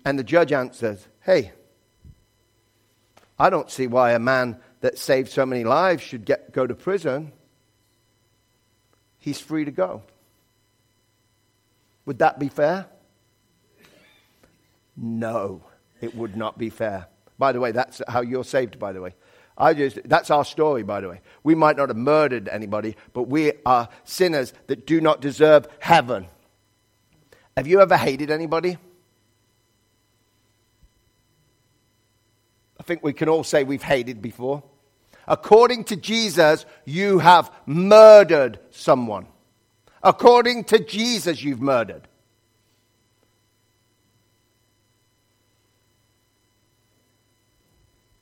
And 0.05 0.17
the 0.17 0.23
judge 0.23 0.51
answers, 0.51 1.07
Hey, 1.21 1.51
I 3.39 3.49
don't 3.49 3.71
see 3.71 3.87
why 3.87 4.11
a 4.11 4.19
man 4.19 4.59
that 4.81 4.99
saved 4.99 5.31
so 5.31 5.45
many 5.45 5.63
lives 5.63 6.03
should 6.03 6.23
get, 6.23 6.51
go 6.51 6.67
to 6.67 6.75
prison. 6.75 7.31
He's 9.17 9.39
free 9.39 9.65
to 9.65 9.71
go. 9.71 10.03
Would 12.09 12.17
that 12.17 12.39
be 12.39 12.49
fair? 12.49 12.87
No, 14.97 15.61
it 16.01 16.15
would 16.15 16.35
not 16.35 16.57
be 16.57 16.71
fair. 16.71 17.05
By 17.37 17.51
the 17.51 17.59
way, 17.59 17.71
that's 17.71 18.01
how 18.07 18.21
you're 18.21 18.43
saved, 18.43 18.79
by 18.79 18.93
the 18.93 18.99
way. 18.99 19.13
I 19.55 19.75
just, 19.75 19.99
that's 20.05 20.31
our 20.31 20.43
story, 20.43 20.81
by 20.81 21.01
the 21.01 21.09
way. 21.09 21.21
We 21.43 21.53
might 21.53 21.77
not 21.77 21.89
have 21.89 21.97
murdered 21.97 22.49
anybody, 22.49 22.95
but 23.13 23.27
we 23.27 23.51
are 23.63 23.89
sinners 24.05 24.55
that 24.65 24.87
do 24.87 24.99
not 24.99 25.21
deserve 25.21 25.67
heaven. 25.77 26.25
Have 27.55 27.67
you 27.67 27.79
ever 27.79 27.95
hated 27.95 28.31
anybody? 28.31 28.79
I 32.79 32.83
think 32.85 33.03
we 33.03 33.13
can 33.13 33.29
all 33.29 33.43
say 33.43 33.63
we've 33.63 33.83
hated 33.83 34.19
before. 34.19 34.63
According 35.27 35.83
to 35.83 35.95
Jesus, 35.95 36.65
you 36.85 37.19
have 37.19 37.51
murdered 37.67 38.57
someone. 38.71 39.27
According 40.03 40.65
to 40.65 40.79
Jesus, 40.79 41.43
you've 41.43 41.61
murdered. 41.61 42.07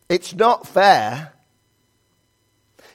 It's 0.10 0.34
not 0.34 0.68
fair. 0.68 1.34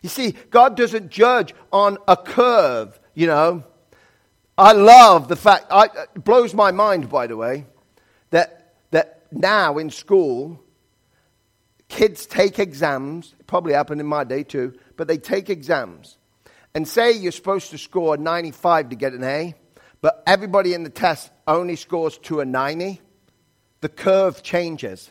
You 0.02 0.08
see, 0.08 0.34
God 0.50 0.76
doesn't 0.76 1.10
judge 1.10 1.54
on 1.72 1.98
a 2.08 2.16
curve, 2.16 2.98
you 3.14 3.26
know. 3.26 3.64
I 4.58 4.72
love 4.72 5.28
the 5.28 5.36
fact, 5.36 5.66
I, 5.70 5.84
it 5.84 6.24
blows 6.24 6.54
my 6.54 6.72
mind, 6.72 7.08
by 7.08 7.26
the 7.26 7.36
way, 7.36 7.66
that, 8.30 8.74
that 8.90 9.22
now 9.30 9.78
in 9.78 9.90
school, 9.90 10.60
kids 11.88 12.26
take 12.26 12.58
exams. 12.58 13.34
It 13.38 13.46
probably 13.46 13.74
happened 13.74 14.00
in 14.00 14.06
my 14.06 14.24
day 14.24 14.42
too, 14.42 14.74
but 14.96 15.06
they 15.06 15.18
take 15.18 15.50
exams 15.50 16.18
and 16.74 16.86
say 16.86 17.12
you're 17.12 17.32
supposed 17.32 17.70
to 17.70 17.78
score 17.78 18.16
95 18.16 18.90
to 18.90 18.96
get 18.96 19.12
an 19.12 19.24
A, 19.24 19.54
but 20.00 20.22
everybody 20.26 20.74
in 20.74 20.82
the 20.82 20.90
test 20.90 21.30
only 21.46 21.76
scores 21.76 22.18
to 22.18 22.40
a 22.40 22.44
90, 22.44 23.00
the 23.80 23.88
curve 23.88 24.42
changes. 24.42 25.10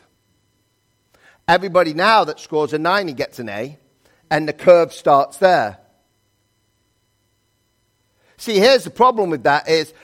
Everybody 1.46 1.94
now 1.94 2.24
that 2.24 2.40
scores 2.40 2.72
a 2.72 2.78
90 2.78 3.12
gets 3.14 3.38
an 3.38 3.48
A, 3.48 3.78
and 4.30 4.48
the 4.48 4.52
curve 4.52 4.92
starts 4.92 5.38
there. 5.38 5.78
See, 8.36 8.58
here's 8.58 8.84
the 8.84 8.90
problem 8.90 9.30
with 9.30 9.44
that 9.44 9.68
is, 9.68 9.94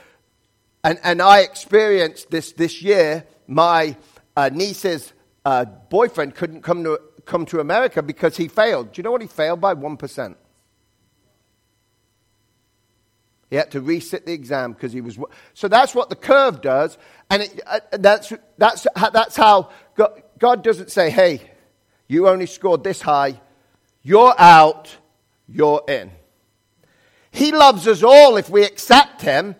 and, 0.83 0.97
and 1.03 1.21
I 1.21 1.41
experienced 1.41 2.29
this 2.29 2.53
this 2.53 2.81
year, 2.81 3.25
my 3.47 3.97
uh, 4.37 4.49
niece's 4.53 5.11
uh, 5.43 5.65
boyfriend 5.65 6.35
couldn't 6.35 6.61
come 6.61 6.83
to, 6.85 7.01
come 7.25 7.45
to 7.47 7.59
America 7.59 8.01
because 8.01 8.37
he 8.37 8.47
failed. 8.47 8.93
Do 8.93 8.99
you 8.99 9.03
know 9.03 9.11
what 9.11 9.21
he 9.21 9.27
failed 9.27 9.59
by? 9.59 9.75
1%. 9.75 10.35
He 13.49 13.55
had 13.55 13.71
to 13.71 13.81
resit 13.81 14.25
the 14.25 14.33
exam 14.33 14.73
because 14.73 14.93
he 14.93 15.01
was. 15.01 15.17
So 15.53 15.67
that's 15.67 15.95
what 15.95 16.09
the 16.09 16.15
curve 16.15 16.61
does. 16.61 16.97
And 17.29 17.43
it, 17.43 17.59
uh, 17.65 17.79
that's, 17.93 18.31
that's, 18.57 18.85
that's 18.95 19.35
how 19.35 19.71
God, 19.95 20.21
God 20.37 20.63
doesn't 20.63 20.91
say, 20.91 21.09
hey, 21.09 21.41
you 22.07 22.27
only 22.27 22.45
scored 22.45 22.83
this 22.83 23.01
high. 23.01 23.41
You're 24.03 24.35
out. 24.37 24.95
You're 25.47 25.83
in. 25.87 26.11
He 27.31 27.51
loves 27.51 27.87
us 27.87 28.03
all 28.03 28.37
if 28.37 28.49
we 28.49 28.63
accept 28.63 29.21
Him. 29.21 29.55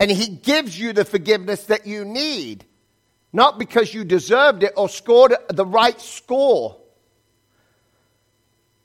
And 0.00 0.10
He 0.10 0.28
gives 0.28 0.78
you 0.78 0.92
the 0.92 1.04
forgiveness 1.04 1.64
that 1.64 1.86
you 1.86 2.04
need. 2.04 2.64
Not 3.32 3.58
because 3.58 3.92
you 3.92 4.04
deserved 4.04 4.62
it 4.62 4.72
or 4.76 4.88
scored 4.88 5.34
the 5.48 5.66
right 5.66 6.00
score, 6.00 6.80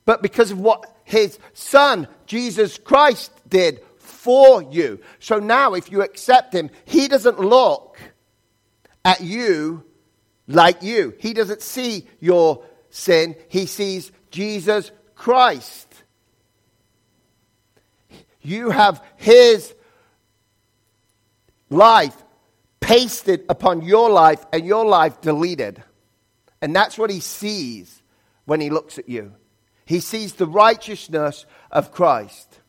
but 0.05 0.21
because 0.21 0.51
of 0.51 0.59
what 0.59 0.92
his 1.03 1.37
son, 1.53 2.07
Jesus 2.25 2.77
Christ, 2.77 3.31
did 3.47 3.81
for 3.97 4.63
you. 4.63 4.99
So 5.19 5.39
now, 5.39 5.73
if 5.73 5.91
you 5.91 6.01
accept 6.01 6.53
him, 6.53 6.69
he 6.85 7.07
doesn't 7.07 7.39
look 7.39 7.99
at 9.03 9.21
you 9.21 9.83
like 10.47 10.81
you. 10.81 11.13
He 11.19 11.33
doesn't 11.33 11.61
see 11.61 12.07
your 12.19 12.63
sin, 12.89 13.35
he 13.49 13.65
sees 13.65 14.11
Jesus 14.31 14.91
Christ. 15.15 15.87
You 18.41 18.69
have 18.69 19.03
his 19.15 19.73
life 21.69 22.15
pasted 22.81 23.45
upon 23.47 23.81
your 23.81 24.09
life 24.09 24.45
and 24.51 24.65
your 24.65 24.85
life 24.85 25.21
deleted. 25.21 25.81
And 26.61 26.75
that's 26.75 26.97
what 26.97 27.09
he 27.09 27.19
sees 27.19 28.01
when 28.45 28.59
he 28.59 28.69
looks 28.69 28.97
at 28.97 29.07
you. 29.07 29.33
He 29.85 29.99
sees 29.99 30.33
the 30.33 30.47
righteousness 30.47 31.45
of 31.71 31.91
Christ. 31.91 32.59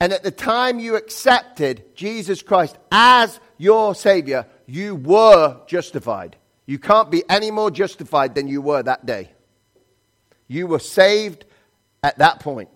And 0.00 0.12
at 0.12 0.22
the 0.22 0.30
time 0.30 0.78
you 0.78 0.96
accepted 0.96 1.84
Jesus 1.94 2.42
Christ 2.42 2.78
as 2.92 3.40
your 3.56 3.94
Savior, 3.94 4.46
you 4.66 4.94
were 4.94 5.60
justified. 5.66 6.36
You 6.66 6.78
can't 6.78 7.10
be 7.10 7.24
any 7.28 7.50
more 7.50 7.70
justified 7.70 8.34
than 8.34 8.46
you 8.46 8.60
were 8.60 8.82
that 8.82 9.06
day. 9.06 9.32
You 10.46 10.66
were 10.66 10.78
saved 10.78 11.44
at 12.02 12.18
that 12.18 12.40
point. 12.40 12.68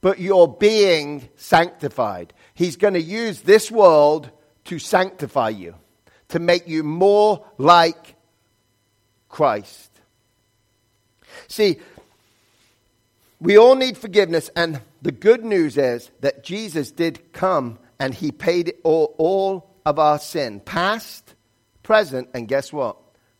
But 0.00 0.18
you're 0.18 0.48
being 0.48 1.28
sanctified. 1.36 2.32
He's 2.54 2.76
going 2.76 2.94
to 2.94 3.02
use 3.02 3.42
this 3.42 3.70
world 3.70 4.30
to 4.64 4.78
sanctify 4.78 5.50
you, 5.50 5.74
to 6.28 6.38
make 6.38 6.66
you 6.66 6.82
more 6.82 7.44
like 7.58 8.16
Christ. 9.28 9.91
See, 11.48 11.78
we 13.40 13.58
all 13.58 13.74
need 13.74 13.98
forgiveness, 13.98 14.50
and 14.54 14.80
the 15.02 15.12
good 15.12 15.44
news 15.44 15.76
is 15.76 16.10
that 16.20 16.44
Jesus 16.44 16.90
did 16.92 17.32
come 17.32 17.78
and 17.98 18.14
he 18.14 18.30
paid 18.30 18.74
all, 18.84 19.14
all 19.18 19.70
of 19.84 19.98
our 19.98 20.18
sin, 20.18 20.60
past, 20.60 21.34
present, 21.82 22.28
and 22.34 22.46
guess 22.46 22.72
what? 22.72 22.96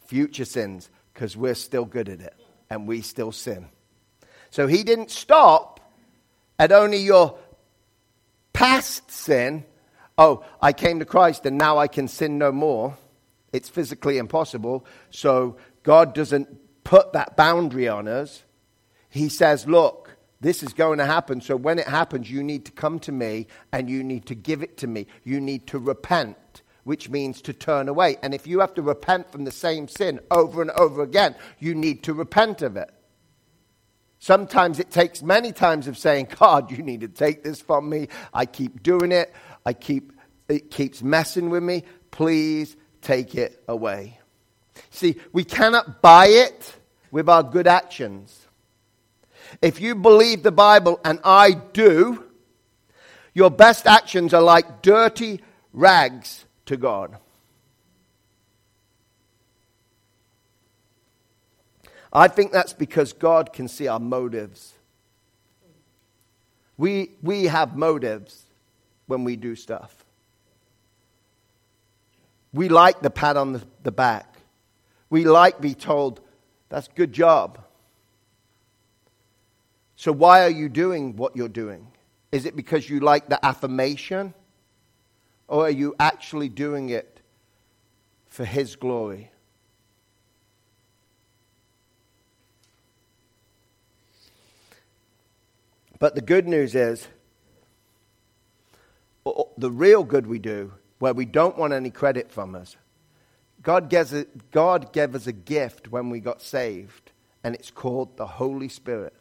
Future 0.06 0.44
sins, 0.44 0.90
because 1.14 1.36
we're 1.36 1.54
still 1.54 1.84
good 1.84 2.08
at 2.08 2.20
it 2.20 2.34
and 2.68 2.88
we 2.88 3.00
still 3.00 3.32
sin. 3.32 3.68
So 4.50 4.66
he 4.66 4.82
didn't 4.82 5.10
stop 5.10 5.80
at 6.58 6.72
only 6.72 6.98
your 6.98 7.38
past 8.52 9.10
sin. 9.10 9.64
Oh, 10.18 10.44
I 10.60 10.72
came 10.72 10.98
to 10.98 11.04
Christ 11.04 11.46
and 11.46 11.58
now 11.58 11.78
I 11.78 11.88
can 11.88 12.08
sin 12.08 12.38
no 12.38 12.52
more. 12.52 12.96
It's 13.52 13.68
physically 13.68 14.18
impossible. 14.18 14.84
So 15.10 15.56
God 15.82 16.14
doesn't 16.14 16.48
put 16.84 17.12
that 17.12 17.36
boundary 17.36 17.88
on 17.88 18.08
us. 18.08 18.42
He 19.08 19.28
says, 19.28 19.66
Look, 19.66 20.16
this 20.40 20.62
is 20.62 20.72
going 20.72 20.98
to 20.98 21.06
happen. 21.06 21.40
So 21.40 21.56
when 21.56 21.78
it 21.78 21.86
happens, 21.86 22.30
you 22.30 22.42
need 22.42 22.64
to 22.66 22.72
come 22.72 22.98
to 23.00 23.12
me 23.12 23.46
and 23.72 23.88
you 23.88 24.02
need 24.02 24.26
to 24.26 24.34
give 24.34 24.62
it 24.62 24.76
to 24.78 24.88
me. 24.88 25.06
You 25.22 25.40
need 25.40 25.68
to 25.68 25.78
repent, 25.78 26.62
which 26.82 27.08
means 27.08 27.40
to 27.42 27.52
turn 27.52 27.88
away. 27.88 28.16
And 28.22 28.34
if 28.34 28.46
you 28.46 28.58
have 28.58 28.74
to 28.74 28.82
repent 28.82 29.30
from 29.30 29.44
the 29.44 29.52
same 29.52 29.86
sin 29.86 30.18
over 30.32 30.60
and 30.60 30.72
over 30.72 31.02
again, 31.02 31.36
you 31.60 31.76
need 31.76 32.02
to 32.04 32.12
repent 32.12 32.60
of 32.60 32.76
it. 32.76 32.90
Sometimes 34.18 34.78
it 34.78 34.90
takes 34.90 35.22
many 35.22 35.52
times 35.52 35.86
of 35.86 35.96
saying, 35.98 36.28
God, 36.38 36.70
you 36.70 36.82
need 36.82 37.00
to 37.02 37.08
take 37.08 37.44
this 37.44 37.60
from 37.60 37.88
me. 37.88 38.08
I 38.34 38.46
keep 38.46 38.82
doing 38.82 39.12
it. 39.12 39.32
I 39.64 39.72
keep, 39.72 40.12
it 40.48 40.70
keeps 40.70 41.02
messing 41.02 41.50
with 41.50 41.62
me. 41.62 41.84
Please 42.10 42.76
take 43.00 43.34
it 43.34 43.62
away. 43.68 44.18
See, 44.90 45.16
we 45.32 45.44
cannot 45.44 46.02
buy 46.02 46.26
it 46.26 46.76
with 47.10 47.28
our 47.28 47.42
good 47.42 47.66
actions. 47.66 48.46
If 49.60 49.80
you 49.80 49.94
believe 49.94 50.42
the 50.42 50.52
Bible, 50.52 51.00
and 51.04 51.20
I 51.24 51.52
do, 51.52 52.24
your 53.34 53.50
best 53.50 53.86
actions 53.86 54.32
are 54.34 54.42
like 54.42 54.82
dirty 54.82 55.40
rags 55.72 56.44
to 56.66 56.76
God. 56.76 57.16
I 62.12 62.28
think 62.28 62.52
that's 62.52 62.74
because 62.74 63.12
God 63.12 63.52
can 63.52 63.68
see 63.68 63.88
our 63.88 64.00
motives. 64.00 64.74
We, 66.76 67.12
we 67.22 67.44
have 67.44 67.76
motives 67.76 68.44
when 69.06 69.24
we 69.24 69.36
do 69.36 69.56
stuff. 69.56 70.04
We 72.52 72.68
like 72.68 73.00
the 73.00 73.10
pat 73.10 73.36
on 73.36 73.52
the, 73.52 73.62
the 73.82 73.92
back. 73.92 74.31
We 75.12 75.24
like 75.24 75.60
be 75.60 75.74
told, 75.74 76.22
that's 76.70 76.88
good 76.88 77.12
job. 77.12 77.58
So, 79.94 80.10
why 80.10 80.42
are 80.44 80.50
you 80.50 80.70
doing 80.70 81.16
what 81.16 81.36
you're 81.36 81.50
doing? 81.50 81.86
Is 82.32 82.46
it 82.46 82.56
because 82.56 82.88
you 82.88 82.98
like 83.00 83.28
the 83.28 83.44
affirmation? 83.44 84.32
Or 85.48 85.66
are 85.66 85.70
you 85.70 85.94
actually 86.00 86.48
doing 86.48 86.88
it 86.88 87.20
for 88.28 88.46
His 88.46 88.74
glory? 88.74 89.30
But 95.98 96.14
the 96.14 96.22
good 96.22 96.48
news 96.48 96.74
is, 96.74 97.06
the 99.58 99.70
real 99.70 100.04
good 100.04 100.26
we 100.26 100.38
do, 100.38 100.72
where 101.00 101.12
we 101.12 101.26
don't 101.26 101.58
want 101.58 101.74
any 101.74 101.90
credit 101.90 102.32
from 102.32 102.54
us, 102.54 102.78
God, 103.62 103.88
gives 103.88 104.12
a, 104.12 104.26
God 104.50 104.92
gave 104.92 105.14
us 105.14 105.26
a 105.26 105.32
gift 105.32 105.88
when 105.88 106.10
we 106.10 106.20
got 106.20 106.42
saved, 106.42 107.12
and 107.44 107.54
it's 107.54 107.70
called 107.70 108.16
the 108.16 108.26
Holy 108.26 108.68
Spirit. 108.68 109.14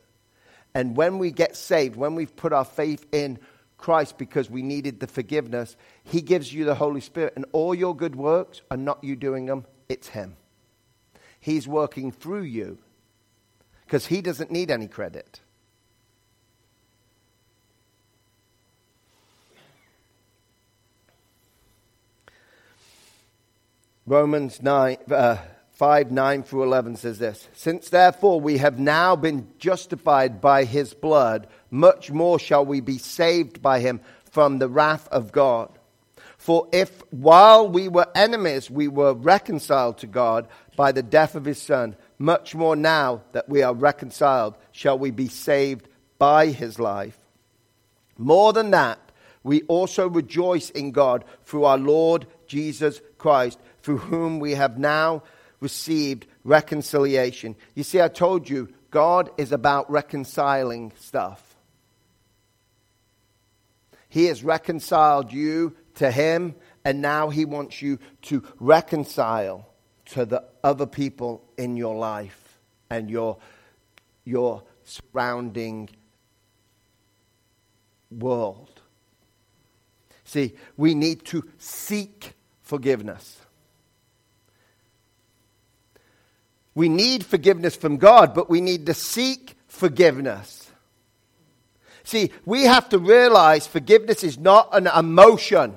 And 0.73 0.95
when 0.95 1.19
we 1.19 1.31
get 1.31 1.55
saved, 1.55 1.95
when 1.95 2.15
we've 2.15 2.35
put 2.35 2.53
our 2.53 2.65
faith 2.65 3.05
in 3.11 3.39
Christ 3.77 4.17
because 4.17 4.49
we 4.49 4.61
needed 4.61 4.99
the 4.99 5.07
forgiveness, 5.07 5.75
He 6.03 6.21
gives 6.21 6.53
you 6.53 6.65
the 6.65 6.75
Holy 6.75 7.01
Spirit. 7.01 7.33
And 7.35 7.45
all 7.51 7.75
your 7.75 7.95
good 7.95 8.15
works 8.15 8.61
are 8.71 8.77
not 8.77 9.03
you 9.03 9.15
doing 9.15 9.45
them, 9.47 9.65
it's 9.89 10.09
Him. 10.09 10.37
He's 11.39 11.67
working 11.67 12.11
through 12.11 12.43
you 12.43 12.77
because 13.85 14.05
He 14.05 14.21
doesn't 14.21 14.51
need 14.51 14.71
any 14.71 14.87
credit. 14.87 15.41
Romans 24.11 24.61
9, 24.61 24.97
uh, 25.09 25.37
5 25.71 26.11
9 26.11 26.43
through 26.43 26.63
11 26.63 26.97
says 26.97 27.17
this 27.17 27.47
Since 27.53 27.87
therefore 27.87 28.41
we 28.41 28.57
have 28.57 28.77
now 28.77 29.15
been 29.15 29.47
justified 29.57 30.41
by 30.41 30.65
his 30.65 30.93
blood, 30.93 31.47
much 31.69 32.11
more 32.11 32.37
shall 32.37 32.65
we 32.65 32.81
be 32.81 32.97
saved 32.97 33.61
by 33.61 33.79
him 33.79 34.01
from 34.29 34.59
the 34.59 34.67
wrath 34.67 35.07
of 35.13 35.31
God. 35.31 35.69
For 36.37 36.67
if 36.73 37.01
while 37.11 37.69
we 37.69 37.87
were 37.87 38.11
enemies 38.13 38.69
we 38.69 38.89
were 38.89 39.13
reconciled 39.13 39.99
to 39.99 40.07
God 40.07 40.49
by 40.75 40.91
the 40.91 41.03
death 41.03 41.35
of 41.35 41.45
his 41.45 41.61
Son, 41.61 41.95
much 42.19 42.53
more 42.53 42.75
now 42.75 43.21
that 43.31 43.47
we 43.47 43.63
are 43.63 43.73
reconciled 43.73 44.57
shall 44.73 44.99
we 44.99 45.11
be 45.11 45.29
saved 45.29 45.87
by 46.19 46.47
his 46.47 46.79
life. 46.79 47.17
More 48.17 48.51
than 48.51 48.71
that, 48.71 48.99
we 49.43 49.61
also 49.63 50.09
rejoice 50.09 50.69
in 50.69 50.91
God 50.91 51.23
through 51.45 51.63
our 51.63 51.77
Lord 51.77 52.27
Jesus 52.45 53.01
Christ, 53.17 53.59
through 53.83 53.97
whom 53.97 54.39
we 54.39 54.53
have 54.53 54.77
now 54.77 55.23
received 55.59 56.25
reconciliation. 56.43 57.55
You 57.75 57.83
see, 57.83 58.01
I 58.01 58.07
told 58.07 58.49
you, 58.49 58.69
God 58.89 59.29
is 59.37 59.51
about 59.51 59.89
reconciling 59.89 60.91
stuff. 60.97 61.55
He 64.09 64.25
has 64.25 64.43
reconciled 64.43 65.31
you 65.31 65.75
to 65.95 66.11
Him, 66.11 66.55
and 66.83 67.01
now 67.01 67.29
He 67.29 67.45
wants 67.45 67.81
you 67.81 67.99
to 68.23 68.43
reconcile 68.59 69.67
to 70.07 70.25
the 70.25 70.43
other 70.63 70.85
people 70.85 71.43
in 71.57 71.77
your 71.77 71.95
life 71.95 72.59
and 72.89 73.09
your, 73.09 73.37
your 74.25 74.63
surrounding 74.83 75.89
world. 78.11 78.81
See, 80.25 80.53
we 80.75 80.95
need 80.95 81.23
to 81.25 81.47
seek 81.57 82.33
forgiveness. 82.61 83.37
We 86.81 86.89
need 86.89 87.23
forgiveness 87.23 87.75
from 87.75 87.97
God, 87.97 88.33
but 88.33 88.49
we 88.49 88.59
need 88.59 88.87
to 88.87 88.95
seek 88.95 89.55
forgiveness. 89.67 90.67
See, 92.03 92.31
we 92.43 92.63
have 92.63 92.89
to 92.89 92.97
realize 92.97 93.67
forgiveness 93.67 94.23
is 94.23 94.39
not 94.39 94.69
an 94.71 94.87
emotion. 94.87 95.75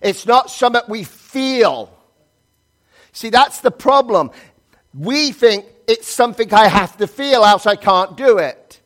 It's 0.00 0.24
not 0.24 0.50
something 0.50 0.80
we 0.88 1.04
feel. 1.04 1.94
See, 3.12 3.28
that's 3.28 3.60
the 3.60 3.70
problem. 3.70 4.30
We 4.94 5.32
think 5.32 5.66
it's 5.86 6.08
something 6.08 6.50
I 6.54 6.68
have 6.68 6.96
to 6.96 7.06
feel, 7.06 7.44
else 7.44 7.66
I 7.66 7.76
can't 7.76 8.16
do 8.16 8.38
it. 8.38 8.80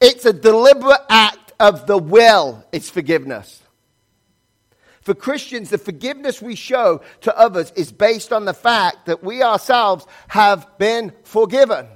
It's 0.00 0.24
a 0.24 0.32
deliberate 0.32 1.02
act 1.08 1.52
of 1.60 1.86
the 1.86 1.98
will, 1.98 2.64
it's 2.72 2.90
forgiveness. 2.90 3.62
For 5.04 5.14
Christians, 5.14 5.68
the 5.70 5.78
forgiveness 5.78 6.40
we 6.40 6.54
show 6.54 7.02
to 7.20 7.38
others 7.38 7.70
is 7.76 7.92
based 7.92 8.32
on 8.32 8.46
the 8.46 8.54
fact 8.54 9.06
that 9.06 9.22
we 9.22 9.42
ourselves 9.42 10.06
have 10.28 10.78
been 10.78 11.12
forgiven. 11.24 11.86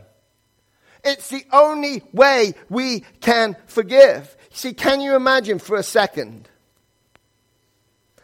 It's 1.02 1.30
the 1.30 1.44
only 1.50 2.02
way 2.12 2.54
we 2.68 3.00
can 3.20 3.56
forgive. 3.66 4.36
See, 4.50 4.74
can 4.74 5.00
you 5.00 5.16
imagine 5.16 5.58
for 5.58 5.76
a 5.76 5.82
second? 5.82 6.50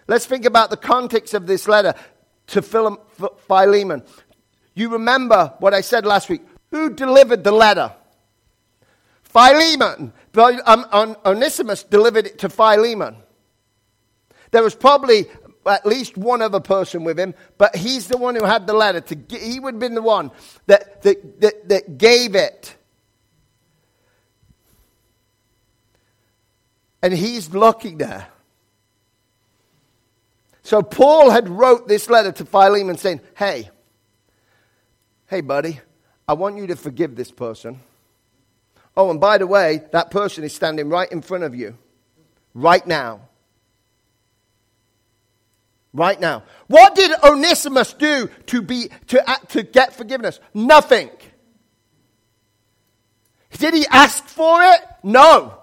Let's 0.07 0.27
think 0.27 0.45
about 0.45 0.69
the 0.69 0.77
context 0.77 1.33
of 1.33 1.47
this 1.47 1.67
letter 1.67 1.95
to 2.49 2.61
Philemon. 2.61 4.03
You 4.75 4.91
remember 4.91 5.55
what 5.61 5.73
I 5.73 5.81
said 5.81 6.05
last 6.05 6.29
week. 6.29 6.43
Who 6.73 6.91
delivered 6.91 7.43
the 7.43 7.53
letter? 7.53 7.95
Philemon. 9.23 10.13
Um, 10.37 11.17
Onesimus 11.25 11.85
delivered 11.85 12.27
it 12.27 12.39
to 12.41 12.51
Philemon. 12.51 13.17
There 14.55 14.63
was 14.63 14.77
probably 14.77 15.27
at 15.67 15.85
least 15.85 16.17
one 16.17 16.41
other 16.41 16.61
person 16.61 17.03
with 17.03 17.19
him, 17.19 17.35
but 17.59 17.75
he's 17.75 18.07
the 18.07 18.17
one 18.17 18.37
who 18.37 18.45
had 18.45 18.69
the 18.69 18.73
letter. 18.73 19.01
To, 19.01 19.37
he 19.37 19.59
would 19.59 19.75
have 19.75 19.81
been 19.81 19.97
the 19.97 20.01
one 20.01 20.31
that, 20.67 21.03
that, 21.03 21.41
that, 21.41 21.69
that 21.69 21.99
gave 21.99 22.37
it. 22.37 22.77
And 27.03 27.13
he's 27.13 27.53
looking 27.53 27.99
there. 27.99 28.29
So 30.63 30.83
Paul 30.83 31.31
had 31.31 31.49
wrote 31.49 31.89
this 31.89 32.09
letter 32.09 32.31
to 32.31 32.45
Philemon 32.45 32.97
saying, 32.97 33.23
Hey, 33.37 33.71
hey, 35.27 35.41
buddy, 35.41 35.81
I 36.29 36.35
want 36.35 36.59
you 36.59 36.69
to 36.69 36.77
forgive 36.77 37.17
this 37.17 37.33
person. 37.33 37.81
Oh, 38.97 39.11
and 39.11 39.21
by 39.21 39.37
the 39.39 39.49
way, 39.49 39.83
that 39.91 40.13
person 40.13 40.45
is 40.45 40.55
standing 40.55 40.91
right 40.91 41.11
in 41.11 41.23
front 41.23 41.43
of 41.43 41.57
you, 41.57 41.77
right 42.55 42.87
now. 42.87 43.23
Right 45.95 46.21
now. 46.21 46.43
What 46.67 46.97
did 46.97 47.13
Onesimus 47.23 47.93
do 47.93 48.29
to, 48.47 48.63
be, 48.63 48.91
to, 49.07 49.31
uh, 49.31 49.37
to 49.51 49.63
get 49.63 49.95
forgiveness? 49.95 50.41
Nothing. 50.53 51.09
Did 53.53 53.75
he 53.75 53.87
ask 53.89 54.27
for 54.27 54.61
it? 54.61 54.81
No. 55.05 55.57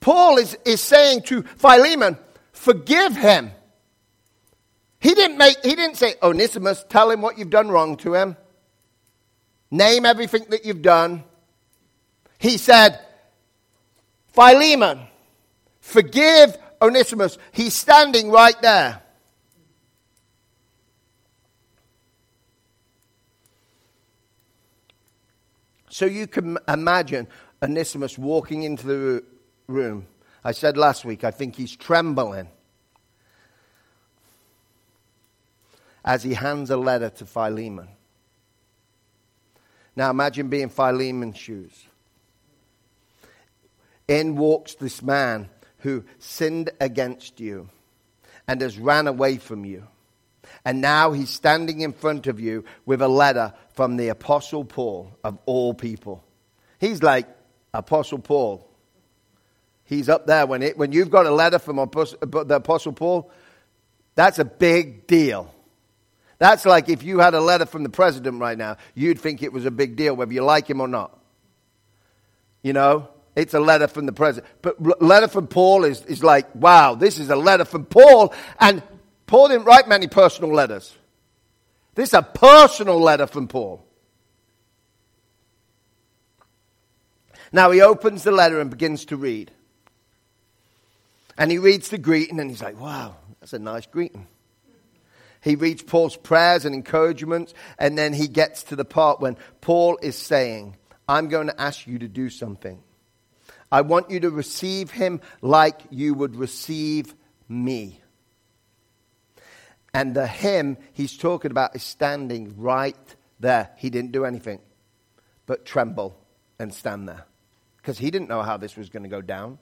Paul 0.00 0.38
is, 0.38 0.56
is 0.64 0.80
saying 0.80 1.22
to 1.24 1.42
Philemon, 1.42 2.16
forgive 2.52 3.14
him. 3.14 3.50
He 4.98 5.14
didn't 5.14 5.36
make, 5.36 5.62
he 5.62 5.74
didn't 5.76 5.96
say, 5.96 6.14
Onesimus, 6.22 6.86
tell 6.88 7.10
him 7.10 7.20
what 7.20 7.36
you've 7.36 7.50
done 7.50 7.68
wrong 7.68 7.98
to 7.98 8.14
him. 8.14 8.36
Name 9.70 10.06
everything 10.06 10.46
that 10.50 10.64
you've 10.64 10.82
done. 10.82 11.24
He 12.38 12.56
said, 12.56 12.98
Philemon, 14.28 15.06
forgive 15.82 16.56
Onesimus. 16.80 17.36
He's 17.52 17.74
standing 17.74 18.30
right 18.30 18.60
there. 18.62 19.02
So 25.90 26.06
you 26.06 26.26
can 26.26 26.56
imagine 26.66 27.28
Onesimus 27.62 28.16
walking 28.16 28.62
into 28.62 28.86
the 28.86 29.24
room. 29.66 30.06
I 30.42 30.52
said 30.52 30.78
last 30.78 31.04
week, 31.04 31.22
I 31.22 31.30
think 31.30 31.54
he's 31.54 31.76
trembling 31.76 32.48
as 36.02 36.22
he 36.22 36.32
hands 36.32 36.70
a 36.70 36.76
letter 36.78 37.10
to 37.10 37.26
Philemon. 37.26 37.88
Now 39.94 40.10
imagine 40.10 40.48
being 40.48 40.70
Philemon's 40.70 41.36
shoes. 41.36 41.84
In 44.08 44.36
walks 44.36 44.74
this 44.74 45.02
man 45.02 45.50
who 45.82 46.04
sinned 46.18 46.70
against 46.80 47.38
you 47.38 47.68
and 48.48 48.60
has 48.60 48.78
ran 48.78 49.06
away 49.06 49.36
from 49.36 49.64
you. 49.64 49.86
And 50.64 50.80
now 50.80 51.12
he's 51.12 51.30
standing 51.30 51.80
in 51.80 51.92
front 51.92 52.26
of 52.26 52.40
you 52.40 52.64
with 52.86 53.02
a 53.02 53.08
letter 53.08 53.52
from 53.74 53.96
the 53.96 54.08
Apostle 54.08 54.64
Paul 54.64 55.16
of 55.22 55.38
all 55.46 55.74
people. 55.74 56.24
He's 56.78 57.02
like, 57.02 57.26
Apostle 57.74 58.18
Paul. 58.18 58.68
He's 59.84 60.08
up 60.08 60.26
there. 60.26 60.46
When, 60.46 60.62
it, 60.62 60.78
when 60.78 60.92
you've 60.92 61.10
got 61.10 61.26
a 61.26 61.30
letter 61.30 61.58
from 61.58 61.76
the 61.76 62.54
Apostle 62.56 62.92
Paul, 62.92 63.30
that's 64.14 64.38
a 64.38 64.44
big 64.44 65.06
deal. 65.06 65.52
That's 66.38 66.66
like 66.66 66.88
if 66.88 67.02
you 67.02 67.18
had 67.20 67.34
a 67.34 67.40
letter 67.40 67.66
from 67.66 67.82
the 67.82 67.88
president 67.88 68.40
right 68.40 68.58
now, 68.58 68.76
you'd 68.94 69.20
think 69.20 69.42
it 69.42 69.52
was 69.52 69.64
a 69.64 69.70
big 69.70 69.96
deal, 69.96 70.14
whether 70.16 70.32
you 70.32 70.42
like 70.42 70.68
him 70.68 70.80
or 70.80 70.88
not. 70.88 71.16
You 72.62 72.72
know, 72.72 73.08
it's 73.34 73.54
a 73.54 73.60
letter 73.60 73.88
from 73.88 74.06
the 74.06 74.12
president. 74.12 74.52
But 74.60 75.02
letter 75.02 75.28
from 75.28 75.46
Paul 75.46 75.84
is, 75.84 76.04
is 76.04 76.22
like, 76.22 76.54
wow, 76.54 76.94
this 76.94 77.18
is 77.18 77.30
a 77.30 77.36
letter 77.36 77.64
from 77.64 77.84
Paul. 77.84 78.34
And 78.60 78.82
Paul 79.26 79.48
didn't 79.48 79.64
write 79.64 79.88
many 79.88 80.06
personal 80.06 80.52
letters. 80.52 80.94
This 81.94 82.10
is 82.10 82.14
a 82.14 82.22
personal 82.22 83.00
letter 83.00 83.26
from 83.26 83.48
Paul. 83.48 83.84
Now 87.52 87.70
he 87.70 87.82
opens 87.82 88.22
the 88.22 88.32
letter 88.32 88.60
and 88.60 88.70
begins 88.70 89.06
to 89.06 89.16
read. 89.16 89.50
And 91.38 91.50
he 91.50 91.58
reads 91.58 91.88
the 91.88 91.98
greeting 91.98 92.40
and 92.40 92.50
he's 92.50 92.62
like, 92.62 92.78
wow, 92.78 93.16
that's 93.40 93.52
a 93.52 93.58
nice 93.58 93.86
greeting. 93.86 94.26
He 95.42 95.56
reads 95.56 95.82
Paul's 95.82 96.16
prayers 96.16 96.64
and 96.64 96.72
encouragements, 96.72 97.52
and 97.76 97.98
then 97.98 98.12
he 98.12 98.28
gets 98.28 98.62
to 98.64 98.76
the 98.76 98.84
part 98.84 99.20
when 99.20 99.36
Paul 99.60 99.98
is 100.00 100.16
saying, 100.16 100.76
I'm 101.08 101.28
going 101.28 101.48
to 101.48 101.60
ask 101.60 101.84
you 101.84 101.98
to 101.98 102.06
do 102.06 102.30
something. 102.30 102.80
I 103.72 103.80
want 103.80 104.10
you 104.10 104.20
to 104.20 104.30
receive 104.30 104.90
him 104.90 105.22
like 105.40 105.80
you 105.90 106.12
would 106.12 106.36
receive 106.36 107.14
me. 107.48 108.00
And 109.94 110.14
the 110.14 110.26
him 110.26 110.76
he's 110.92 111.16
talking 111.16 111.50
about 111.50 111.74
is 111.74 111.82
standing 111.82 112.54
right 112.58 112.96
there. 113.40 113.70
He 113.78 113.88
didn't 113.88 114.12
do 114.12 114.26
anything 114.26 114.60
but 115.46 115.64
tremble 115.64 116.14
and 116.58 116.72
stand 116.72 117.08
there 117.08 117.24
because 117.78 117.98
he 117.98 118.10
didn't 118.10 118.28
know 118.28 118.42
how 118.42 118.58
this 118.58 118.76
was 118.76 118.90
going 118.90 119.04
to 119.04 119.08
go 119.08 119.22
down. 119.22 119.58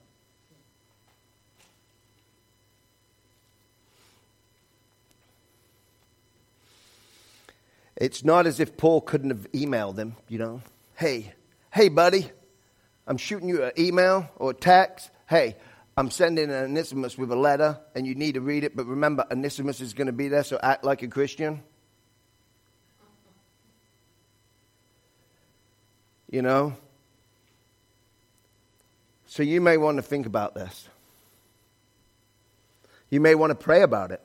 It's 7.95 8.25
not 8.25 8.45
as 8.45 8.59
if 8.59 8.75
Paul 8.75 8.99
couldn't 8.99 9.29
have 9.29 9.49
emailed 9.53 9.95
them, 9.95 10.17
you 10.27 10.37
know. 10.39 10.61
Hey, 10.95 11.33
hey, 11.71 11.87
buddy, 11.87 12.31
I'm 13.07 13.17
shooting 13.17 13.49
you 13.49 13.63
an 13.63 13.71
email 13.77 14.29
or 14.35 14.51
a 14.51 14.53
text. 14.53 15.09
Hey, 15.27 15.55
I'm 15.97 16.09
sending 16.09 16.45
an 16.45 16.63
Onesimus 16.65 17.17
with 17.17 17.31
a 17.31 17.35
letter, 17.35 17.79
and 17.95 18.07
you 18.07 18.15
need 18.15 18.35
to 18.35 18.41
read 18.41 18.63
it, 18.63 18.75
but 18.75 18.85
remember, 18.85 19.25
Onesimus 19.29 19.81
is 19.81 19.93
going 19.93 20.07
to 20.07 20.13
be 20.13 20.29
there, 20.29 20.43
so 20.43 20.59
act 20.61 20.83
like 20.83 21.03
a 21.03 21.07
Christian. 21.07 21.63
You 26.29 26.41
know? 26.41 26.77
So 29.27 29.43
you 29.43 29.61
may 29.61 29.77
want 29.77 29.97
to 29.97 30.01
think 30.01 30.25
about 30.25 30.55
this. 30.55 30.87
You 33.09 33.19
may 33.19 33.35
want 33.35 33.51
to 33.51 33.55
pray 33.55 33.81
about 33.81 34.11
it. 34.11 34.21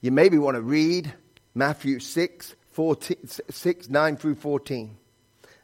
You 0.00 0.10
maybe 0.10 0.38
want 0.38 0.56
to 0.56 0.60
read 0.60 1.12
Matthew 1.54 2.00
6, 2.00 2.56
14, 2.72 3.16
6, 3.50 3.88
9 3.88 4.16
through 4.16 4.34
14, 4.34 4.96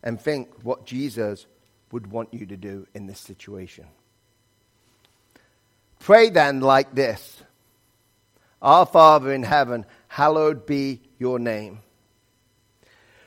and 0.09 0.18
think 0.18 0.49
what 0.62 0.87
Jesus 0.87 1.44
would 1.92 2.07
want 2.07 2.33
you 2.33 2.47
to 2.47 2.57
do 2.57 2.87
in 2.94 3.07
this 3.07 3.21
situation. 3.21 3.85
Pray 5.99 6.31
then 6.31 6.61
like 6.61 6.94
this 6.94 7.42
Our 8.62 8.87
Father 8.87 9.35
in 9.35 9.42
heaven, 9.42 9.85
hallowed 10.09 10.64
be 10.64 11.03
your 11.18 11.38
name. 11.38 11.81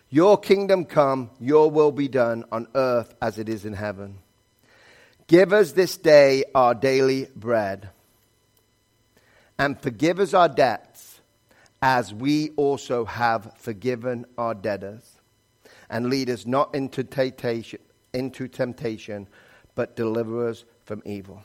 Your 0.09 0.39
kingdom 0.39 0.85
come, 0.85 1.29
your 1.39 1.69
will 1.69 1.91
be 1.91 2.07
done 2.07 2.45
on 2.51 2.67
earth 2.73 3.13
as 3.21 3.37
it 3.37 3.47
is 3.47 3.63
in 3.63 3.73
heaven. 3.73 4.17
Give 5.27 5.53
us 5.53 5.73
this 5.73 5.97
day 5.97 6.45
our 6.55 6.73
daily 6.73 7.27
bread, 7.35 7.91
and 9.59 9.79
forgive 9.79 10.19
us 10.19 10.33
our 10.33 10.49
debts 10.49 11.21
as 11.79 12.11
we 12.11 12.49
also 12.55 13.05
have 13.05 13.53
forgiven 13.59 14.25
our 14.35 14.55
debtors. 14.55 15.10
And 15.91 16.09
lead 16.09 16.29
us 16.29 16.47
not 16.47 16.73
into 16.73 17.03
temptation, 17.03 17.79
into 18.13 18.47
temptation, 18.47 19.27
but 19.75 19.95
deliver 19.95 20.47
us 20.47 20.63
from 20.85 21.03
evil. 21.05 21.43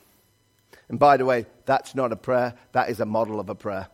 And 0.88 0.98
by 0.98 1.16
the 1.16 1.24
way, 1.24 1.46
that's 1.64 1.94
not 1.94 2.12
a 2.12 2.16
prayer, 2.16 2.54
that 2.72 2.88
is 2.88 3.00
a 3.00 3.06
model 3.06 3.40
of 3.40 3.50
a 3.50 3.54
prayer. 3.54 3.88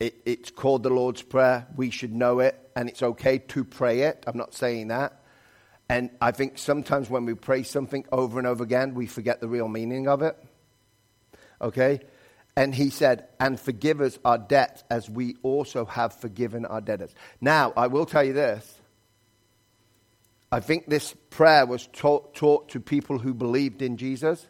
It, 0.00 0.16
it's 0.26 0.50
called 0.50 0.82
the 0.82 0.90
Lord's 0.90 1.22
Prayer. 1.22 1.66
We 1.76 1.90
should 1.90 2.12
know 2.12 2.40
it, 2.40 2.58
and 2.74 2.88
it's 2.88 3.02
okay 3.02 3.38
to 3.38 3.64
pray 3.64 4.00
it. 4.00 4.24
I'm 4.26 4.36
not 4.36 4.54
saying 4.54 4.88
that. 4.88 5.22
And 5.88 6.10
I 6.20 6.32
think 6.32 6.58
sometimes 6.58 7.08
when 7.08 7.24
we 7.24 7.34
pray 7.34 7.62
something 7.62 8.04
over 8.10 8.38
and 8.38 8.46
over 8.46 8.64
again, 8.64 8.94
we 8.94 9.06
forget 9.06 9.40
the 9.40 9.48
real 9.48 9.68
meaning 9.68 10.08
of 10.08 10.20
it. 10.20 10.36
Okay? 11.62 12.00
And 12.56 12.74
he 12.74 12.90
said, 12.90 13.28
and 13.38 13.58
forgive 13.58 14.00
us 14.00 14.18
our 14.24 14.38
debts 14.38 14.82
as 14.90 15.08
we 15.08 15.36
also 15.42 15.84
have 15.84 16.12
forgiven 16.12 16.66
our 16.66 16.80
debtors. 16.80 17.14
Now, 17.40 17.72
I 17.76 17.86
will 17.86 18.04
tell 18.04 18.24
you 18.24 18.32
this. 18.32 18.80
I 20.56 20.60
think 20.60 20.86
this 20.86 21.12
prayer 21.28 21.66
was 21.66 21.86
taught, 21.88 22.34
taught 22.34 22.70
to 22.70 22.80
people 22.80 23.18
who 23.18 23.34
believed 23.34 23.82
in 23.82 23.98
Jesus. 23.98 24.46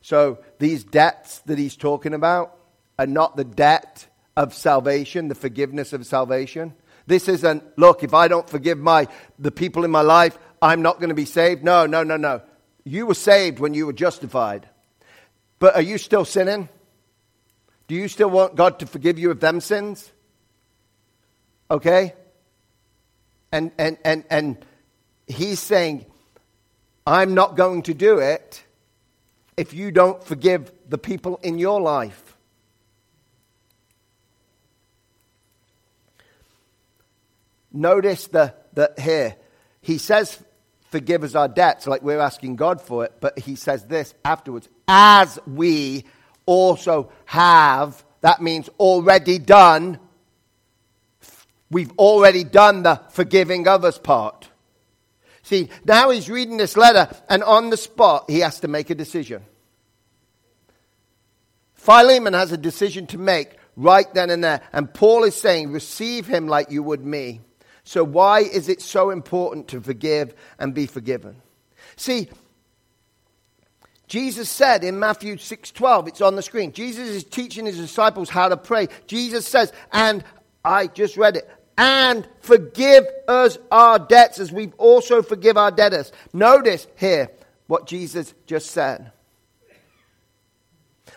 So 0.00 0.40
these 0.58 0.82
debts 0.82 1.38
that 1.46 1.58
he's 1.58 1.76
talking 1.76 2.12
about 2.12 2.58
are 2.98 3.06
not 3.06 3.36
the 3.36 3.44
debt 3.44 4.08
of 4.36 4.52
salvation, 4.52 5.28
the 5.28 5.36
forgiveness 5.36 5.92
of 5.92 6.04
salvation. 6.04 6.74
This 7.06 7.28
isn't, 7.28 7.78
look, 7.78 8.02
if 8.02 8.12
I 8.12 8.26
don't 8.26 8.50
forgive 8.50 8.78
my, 8.78 9.06
the 9.38 9.52
people 9.52 9.84
in 9.84 9.92
my 9.92 10.00
life, 10.00 10.36
I'm 10.60 10.82
not 10.82 10.98
going 10.98 11.10
to 11.10 11.14
be 11.14 11.24
saved. 11.24 11.62
No, 11.62 11.86
no, 11.86 12.02
no, 12.02 12.16
no. 12.16 12.42
You 12.82 13.06
were 13.06 13.14
saved 13.14 13.60
when 13.60 13.74
you 13.74 13.86
were 13.86 13.92
justified. 13.92 14.68
But 15.60 15.76
are 15.76 15.82
you 15.82 15.98
still 15.98 16.24
sinning? 16.24 16.68
Do 17.86 17.94
you 17.94 18.08
still 18.08 18.30
want 18.30 18.56
God 18.56 18.80
to 18.80 18.88
forgive 18.88 19.20
you 19.20 19.30
of 19.30 19.38
them 19.38 19.60
sins? 19.60 20.10
Okay? 21.70 22.14
And 23.50 23.72
and 23.78 23.96
and 24.04 24.24
and 24.30 24.64
he's 25.26 25.60
saying, 25.60 26.06
I'm 27.06 27.34
not 27.34 27.56
going 27.56 27.82
to 27.82 27.94
do 27.94 28.18
it 28.18 28.62
if 29.56 29.74
you 29.74 29.90
don't 29.90 30.22
forgive 30.22 30.70
the 30.88 30.98
people 30.98 31.40
in 31.42 31.58
your 31.58 31.80
life. 31.80 32.36
Notice 37.72 38.26
the, 38.28 38.54
the 38.72 38.92
here. 38.98 39.36
He 39.80 39.98
says 39.98 40.42
forgive 40.90 41.22
us 41.22 41.34
our 41.34 41.48
debts, 41.48 41.86
like 41.86 42.02
we're 42.02 42.18
asking 42.18 42.56
God 42.56 42.80
for 42.80 43.04
it. 43.04 43.14
But 43.20 43.38
he 43.38 43.56
says 43.56 43.84
this 43.84 44.14
afterwards 44.24 44.68
as 44.86 45.38
we 45.46 46.04
also 46.46 47.12
have, 47.26 48.04
that 48.20 48.40
means 48.40 48.68
already 48.78 49.38
done. 49.38 49.98
We've 51.70 51.92
already 51.98 52.44
done 52.44 52.82
the 52.82 53.00
forgiving 53.10 53.68
others 53.68 53.98
part. 53.98 54.48
See, 55.42 55.68
now 55.84 56.10
he's 56.10 56.28
reading 56.28 56.56
this 56.56 56.76
letter, 56.76 57.08
and 57.28 57.42
on 57.42 57.70
the 57.70 57.76
spot, 57.76 58.30
he 58.30 58.40
has 58.40 58.60
to 58.60 58.68
make 58.68 58.90
a 58.90 58.94
decision. 58.94 59.42
Philemon 61.74 62.34
has 62.34 62.52
a 62.52 62.58
decision 62.58 63.06
to 63.08 63.18
make 63.18 63.56
right 63.76 64.12
then 64.12 64.28
and 64.30 64.44
there. 64.44 64.60
And 64.72 64.92
Paul 64.92 65.24
is 65.24 65.34
saying, 65.34 65.72
Receive 65.72 66.26
him 66.26 66.48
like 66.48 66.70
you 66.70 66.82
would 66.82 67.04
me. 67.04 67.40
So, 67.84 68.04
why 68.04 68.40
is 68.40 68.68
it 68.68 68.82
so 68.82 69.08
important 69.08 69.68
to 69.68 69.80
forgive 69.80 70.34
and 70.58 70.74
be 70.74 70.86
forgiven? 70.86 71.40
See, 71.96 72.28
Jesus 74.08 74.50
said 74.50 74.84
in 74.84 74.98
Matthew 74.98 75.36
6:12, 75.36 76.08
it's 76.08 76.20
on 76.20 76.36
the 76.36 76.42
screen. 76.42 76.72
Jesus 76.72 77.08
is 77.08 77.24
teaching 77.24 77.66
his 77.66 77.78
disciples 77.78 78.28
how 78.28 78.48
to 78.48 78.56
pray. 78.56 78.88
Jesus 79.06 79.46
says, 79.46 79.72
and 79.92 80.24
I 80.64 80.88
just 80.88 81.16
read 81.16 81.36
it, 81.36 81.48
and 81.78 82.28
forgive 82.40 83.06
us 83.28 83.56
our 83.70 84.00
debts 84.00 84.40
as 84.40 84.50
we 84.52 84.72
also 84.76 85.22
forgive 85.22 85.56
our 85.56 85.70
debtors. 85.70 86.12
Notice 86.32 86.88
here 86.96 87.30
what 87.68 87.86
Jesus 87.86 88.34
just 88.46 88.72
said. 88.72 89.12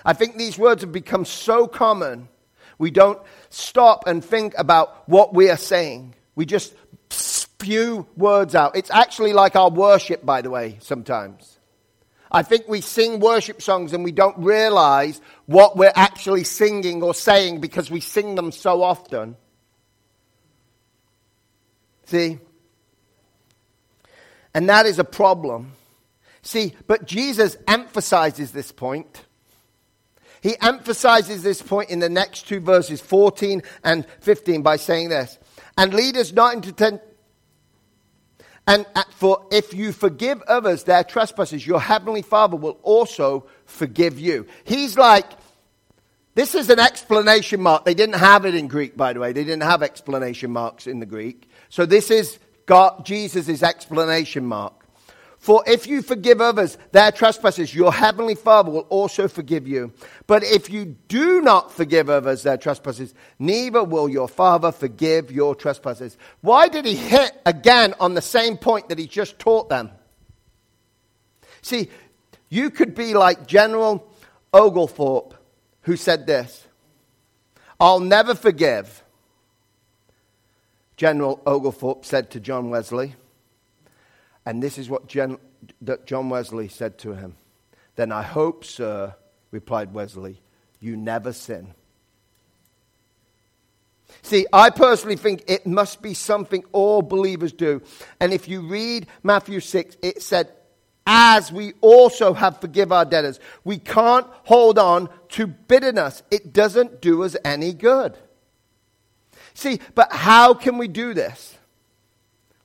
I 0.06 0.14
think 0.14 0.38
these 0.38 0.58
words 0.58 0.84
have 0.84 0.92
become 0.92 1.26
so 1.26 1.68
common, 1.68 2.30
we 2.78 2.92
don't 2.92 3.20
stop 3.50 4.08
and 4.08 4.24
think 4.24 4.54
about 4.58 5.10
what 5.10 5.34
we 5.34 5.50
are 5.50 5.58
saying. 5.58 6.16
We 6.36 6.46
just 6.46 6.74
spew 7.10 8.08
words 8.16 8.56
out. 8.56 8.76
It's 8.76 8.90
actually 8.90 9.34
like 9.34 9.56
our 9.56 9.70
worship, 9.70 10.26
by 10.26 10.42
the 10.42 10.50
way, 10.50 10.78
sometimes. 10.82 11.60
I 12.32 12.44
think 12.44 12.68
we 12.68 12.82
sing 12.82 13.20
worship 13.20 13.62
songs 13.62 13.94
and 13.94 14.04
we 14.04 14.12
don't 14.12 14.38
realize 14.38 15.22
what 15.48 15.76
we're 15.76 15.92
actually 15.94 16.44
singing 16.46 17.04
or 17.04 17.14
saying 17.14 17.62
because 17.62 17.92
we 17.92 18.00
sing 18.00 18.36
them 18.36 18.52
so 18.52 18.82
often. 18.82 19.36
See? 22.12 22.40
And 24.54 24.70
that 24.70 24.86
is 24.86 25.00
a 25.00 25.04
problem. 25.04 25.72
See, 26.42 26.74
but 26.88 27.06
Jesus 27.06 27.58
emphasizes 27.68 28.52
this 28.52 28.72
point. 28.72 29.26
He 30.42 30.56
emphasizes 30.60 31.44
this 31.44 31.62
point 31.62 31.90
in 31.90 32.00
the 32.00 32.10
next 32.10 32.48
two 32.48 32.60
verses, 32.60 33.00
14 33.00 33.62
and 33.84 34.06
15, 34.22 34.62
by 34.62 34.76
saying 34.76 35.10
this. 35.10 35.38
And 35.78 35.94
lead 35.94 36.18
us 36.18 36.32
not 36.32 36.56
into 36.56 36.72
temptation 36.72 37.08
and 38.68 38.86
uh, 38.96 39.04
for 39.12 39.46
if 39.52 39.74
you 39.74 39.92
forgive 39.92 40.42
others 40.44 40.84
their 40.84 41.04
trespasses, 41.04 41.66
your 41.66 41.82
heavenly 41.82 42.22
Father 42.22 42.56
will 42.56 42.80
also 42.84 43.48
forgive 43.66 44.20
you. 44.20 44.46
He's 44.64 44.98
like, 44.98 45.26
this 46.36 46.56
is 46.56 46.70
an 46.70 46.80
explanation 46.80 47.62
mark. 47.62 47.84
They 47.86 47.94
didn't 47.94 48.20
have 48.20 48.46
it 48.46 48.56
in 48.56 48.68
Greek, 48.68 48.96
by 48.96 49.14
the 49.14 49.20
way. 49.20 49.34
They 49.34 49.44
didn't 49.44 49.64
have 49.64 49.84
explanation 49.84 50.52
marks 50.52 50.88
in 50.88 51.00
the 51.00 51.06
Greek. 51.06 51.50
So 51.72 51.86
this 51.86 52.12
is 52.12 52.38
God, 52.66 53.06
Jesus' 53.06 53.64
explanation 53.64 54.46
mark. 54.46 54.74
For 55.38 55.64
if 55.66 55.88
you 55.88 56.02
forgive 56.04 56.40
others 56.42 56.78
their 56.92 57.14
trespasses, 57.14 57.74
your 57.74 57.94
heavenly 57.94 58.36
Father 58.36 58.70
will 58.70 58.86
also 58.90 59.30
forgive 59.30 59.68
you. 59.68 59.94
But 60.28 60.44
if 60.44 60.70
you 60.70 60.98
do 61.08 61.42
not 61.42 61.72
forgive 61.72 62.10
others 62.10 62.44
their 62.44 62.58
trespasses, 62.58 63.14
neither 63.40 63.84
will 63.84 64.10
your 64.10 64.28
Father 64.28 64.72
forgive 64.72 65.32
your 65.32 65.56
trespasses. 65.56 66.18
Why 66.42 66.68
did 66.68 66.86
he 66.86 66.94
hit 66.94 67.32
again 67.46 67.96
on 68.02 68.14
the 68.14 68.22
same 68.22 68.58
point 68.58 68.90
that 68.90 69.00
he 69.00 69.08
just 69.08 69.40
taught 69.40 69.70
them? 69.70 69.92
See, 71.62 71.90
you 72.50 72.70
could 72.70 72.94
be 72.94 73.14
like 73.14 73.48
General 73.48 74.14
Oglethorpe, 74.54 75.36
who 75.84 75.96
said 75.96 76.28
this 76.28 76.68
I'll 77.80 78.02
never 78.02 78.36
forgive. 78.36 79.01
General 81.02 81.42
Oglethorpe 81.48 82.06
said 82.06 82.30
to 82.30 82.40
John 82.40 82.70
Wesley, 82.70 83.16
and 84.46 84.62
this 84.62 84.78
is 84.78 84.88
what 84.88 85.08
that 85.82 86.06
John 86.06 86.30
Wesley 86.30 86.68
said 86.68 87.00
to 87.00 87.14
him. 87.16 87.38
Then 87.96 88.12
I 88.12 88.22
hope, 88.22 88.64
sir, 88.64 89.16
replied 89.50 89.96
Wesley, 89.96 90.44
you 90.80 90.96
never 90.96 91.34
sin. 91.34 91.74
See, 94.22 94.46
I 94.54 94.70
personally 94.70 95.16
think 95.16 95.44
it 95.48 95.66
must 95.66 96.04
be 96.04 96.14
something 96.14 96.64
all 96.72 97.02
believers 97.02 97.52
do. 97.52 97.82
And 98.20 98.32
if 98.32 98.48
you 98.48 98.62
read 98.62 99.08
Matthew 99.24 99.60
6, 99.60 99.98
it 100.04 100.22
said, 100.22 100.52
as 101.08 101.52
we 101.52 101.74
also 101.82 102.36
have 102.36 102.62
forgive 102.62 102.92
our 102.92 103.06
debtors. 103.06 103.40
We 103.64 103.80
can't 103.80 104.28
hold 104.44 104.78
on 104.78 105.10
to 105.30 105.48
bitterness. 105.48 106.22
It 106.30 106.54
doesn't 106.54 107.02
do 107.02 107.24
us 107.24 107.36
any 107.44 107.74
good. 107.74 108.20
See, 109.54 109.80
but 109.96 110.12
how 110.12 110.54
can 110.54 110.78
we 110.78 110.88
do 110.88 111.14
this? 111.14 111.58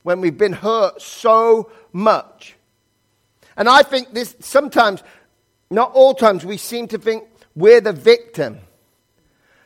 when 0.07 0.21
we've 0.21 0.39
been 0.39 0.53
hurt 0.53 1.03
so 1.03 1.69
much. 1.93 2.55
And 3.57 3.69
I 3.69 3.83
think 3.83 4.15
this 4.15 4.37
sometimes, 4.39 5.03
not 5.69 5.91
all 5.95 6.15
times, 6.15 6.47
we 6.47 6.59
seem 6.59 6.87
to 6.89 6.99
think 6.99 7.25
we're 7.57 7.81
the 7.81 7.93
victim. 7.93 8.61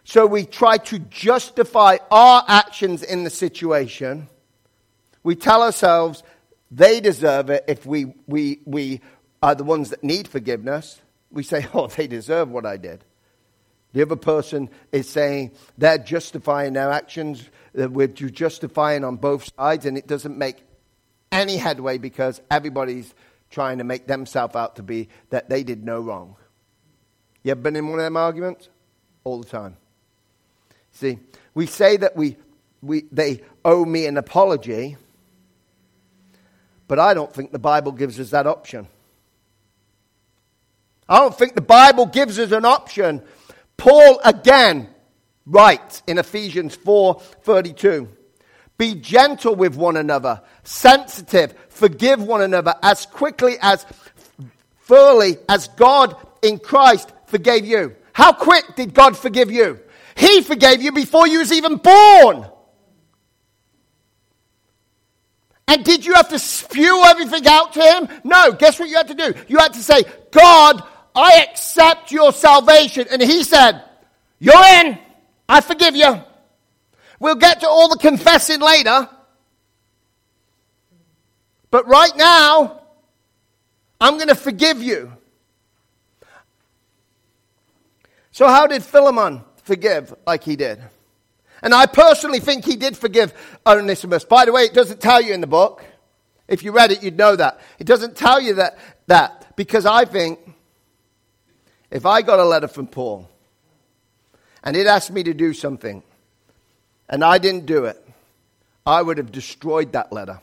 So 0.02 0.24
we 0.24 0.46
try 0.46 0.78
to 0.78 0.98
justify 0.98 1.98
our 2.10 2.42
actions 2.48 3.02
in 3.02 3.24
the 3.24 3.28
situation. 3.28 4.28
We 5.22 5.34
tell 5.34 5.62
ourselves 5.62 6.22
they 6.70 7.00
deserve 7.00 7.50
it 7.50 7.64
if 7.68 7.84
we, 7.84 8.14
we, 8.26 8.60
we 8.64 9.02
are 9.42 9.54
the 9.54 9.64
ones 9.64 9.90
that 9.90 10.02
need 10.02 10.26
forgiveness. 10.26 11.02
We 11.30 11.42
say, 11.42 11.66
oh, 11.74 11.88
they 11.88 12.06
deserve 12.06 12.48
what 12.48 12.64
I 12.64 12.78
did. 12.78 13.04
The 13.92 14.02
other 14.02 14.16
person 14.16 14.70
is 14.92 15.08
saying 15.08 15.52
they're 15.76 15.98
justifying 15.98 16.74
their 16.74 16.90
actions 16.90 17.48
that 17.74 17.90
we're 17.90 18.08
justifying 18.08 19.04
on 19.04 19.16
both 19.16 19.50
sides, 19.56 19.86
and 19.86 19.96
it 19.96 20.06
doesn't 20.06 20.36
make 20.36 20.56
any 21.32 21.56
headway 21.56 21.98
because 21.98 22.40
everybody's 22.50 23.14
trying 23.50 23.78
to 23.78 23.84
make 23.84 24.06
themselves 24.06 24.56
out 24.56 24.76
to 24.76 24.82
be 24.82 25.08
that 25.30 25.48
they 25.48 25.62
did 25.62 25.84
no 25.84 26.00
wrong. 26.00 26.36
You 27.42 27.52
ever 27.52 27.60
been 27.60 27.76
in 27.76 27.88
one 27.88 27.98
of 27.98 28.04
them 28.04 28.16
arguments? 28.16 28.68
All 29.24 29.40
the 29.40 29.48
time. 29.48 29.76
See, 30.92 31.18
we 31.54 31.66
say 31.66 31.96
that 31.96 32.16
we, 32.16 32.36
we, 32.82 33.04
they 33.12 33.42
owe 33.64 33.84
me 33.84 34.06
an 34.06 34.16
apology, 34.16 34.96
but 36.88 36.98
I 36.98 37.14
don't 37.14 37.32
think 37.32 37.52
the 37.52 37.58
Bible 37.58 37.92
gives 37.92 38.18
us 38.18 38.30
that 38.30 38.46
option. 38.46 38.88
I 41.08 41.18
don't 41.18 41.36
think 41.36 41.54
the 41.54 41.60
Bible 41.60 42.06
gives 42.06 42.38
us 42.38 42.52
an 42.52 42.64
option. 42.64 43.22
Paul 43.80 44.20
again 44.22 44.88
writes 45.46 46.02
in 46.06 46.18
Ephesians 46.18 46.76
4:32. 46.76 48.08
Be 48.76 48.94
gentle 48.94 49.54
with 49.54 49.74
one 49.74 49.96
another, 49.96 50.42
sensitive, 50.64 51.54
forgive 51.70 52.22
one 52.22 52.42
another 52.42 52.74
as 52.82 53.06
quickly 53.06 53.56
as 53.60 53.86
fully 54.82 55.38
as 55.48 55.68
God 55.68 56.14
in 56.42 56.58
Christ 56.58 57.10
forgave 57.24 57.64
you. 57.64 57.96
How 58.12 58.34
quick 58.34 58.76
did 58.76 58.92
God 58.92 59.16
forgive 59.16 59.50
you? 59.50 59.80
He 60.14 60.42
forgave 60.42 60.82
you 60.82 60.92
before 60.92 61.26
you 61.26 61.38
was 61.38 61.50
even 61.50 61.76
born. 61.76 62.46
And 65.68 65.84
did 65.84 66.04
you 66.04 66.14
have 66.14 66.28
to 66.30 66.38
spew 66.38 67.02
everything 67.06 67.46
out 67.46 67.72
to 67.74 67.80
him? 67.80 68.08
No. 68.24 68.52
Guess 68.52 68.78
what 68.78 68.90
you 68.90 68.96
had 68.96 69.08
to 69.08 69.14
do? 69.14 69.32
You 69.48 69.56
had 69.58 69.72
to 69.72 69.82
say, 69.82 70.02
God, 70.32 70.82
I 71.14 71.46
accept 71.50 72.12
your 72.12 72.32
salvation. 72.32 73.06
And 73.10 73.20
he 73.22 73.42
said, 73.42 73.82
You're 74.38 74.64
in. 74.64 74.98
I 75.48 75.60
forgive 75.60 75.96
you. 75.96 76.22
We'll 77.18 77.34
get 77.34 77.60
to 77.60 77.68
all 77.68 77.88
the 77.88 77.98
confessing 77.98 78.60
later. 78.60 79.08
But 81.70 81.86
right 81.86 82.16
now, 82.16 82.82
I'm 84.00 84.14
going 84.16 84.28
to 84.28 84.34
forgive 84.34 84.82
you. 84.82 85.12
So, 88.32 88.48
how 88.48 88.66
did 88.66 88.82
Philemon 88.82 89.42
forgive 89.64 90.14
like 90.26 90.44
he 90.44 90.56
did? 90.56 90.80
And 91.62 91.74
I 91.74 91.86
personally 91.86 92.40
think 92.40 92.64
he 92.64 92.76
did 92.76 92.96
forgive 92.96 93.34
Onesimus. 93.66 94.24
By 94.24 94.46
the 94.46 94.52
way, 94.52 94.62
it 94.62 94.72
doesn't 94.72 95.00
tell 95.00 95.20
you 95.20 95.34
in 95.34 95.40
the 95.40 95.46
book. 95.46 95.84
If 96.48 96.62
you 96.62 96.72
read 96.72 96.90
it, 96.90 97.02
you'd 97.02 97.18
know 97.18 97.36
that. 97.36 97.60
It 97.78 97.86
doesn't 97.86 98.16
tell 98.16 98.40
you 98.40 98.54
that, 98.54 98.78
that 99.06 99.54
because 99.56 99.84
I 99.84 100.04
think 100.04 100.38
if 101.90 102.06
I 102.06 102.22
got 102.22 102.38
a 102.38 102.44
letter 102.44 102.68
from 102.68 102.86
Paul 102.86 103.28
and 104.62 104.76
it 104.76 104.86
asked 104.86 105.10
me 105.10 105.22
to 105.24 105.34
do 105.34 105.52
something, 105.52 106.02
and 107.08 107.24
I 107.24 107.38
didn't 107.38 107.66
do 107.66 107.86
it, 107.86 108.02
I 108.86 109.02
would 109.02 109.18
have 109.18 109.32
destroyed 109.32 109.92
that 109.92 110.12
letter. 110.12 110.40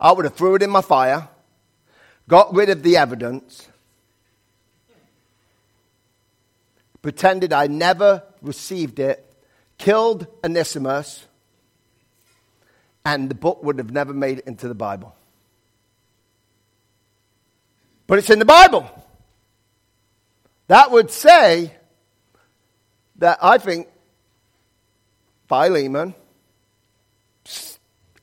I 0.00 0.12
would 0.12 0.24
have 0.24 0.34
threw 0.34 0.54
it 0.54 0.62
in 0.62 0.70
my 0.70 0.80
fire, 0.80 1.28
got 2.28 2.54
rid 2.54 2.70
of 2.70 2.82
the 2.82 2.96
evidence, 2.96 3.68
pretended 7.02 7.52
I 7.52 7.66
never 7.66 8.22
received 8.40 8.98
it, 8.98 9.30
killed 9.76 10.26
Onesimus, 10.42 11.26
and 13.04 13.28
the 13.28 13.34
book 13.34 13.62
would 13.62 13.78
have 13.78 13.90
never 13.90 14.14
made 14.14 14.38
it 14.38 14.46
into 14.46 14.68
the 14.68 14.74
Bible. 14.74 15.14
But 18.06 18.18
it's 18.18 18.30
in 18.30 18.38
the 18.38 18.44
Bible. 18.44 19.03
That 20.66 20.90
would 20.90 21.10
say 21.10 21.74
that 23.16 23.38
I 23.42 23.58
think 23.58 23.88
Philemon 25.48 26.14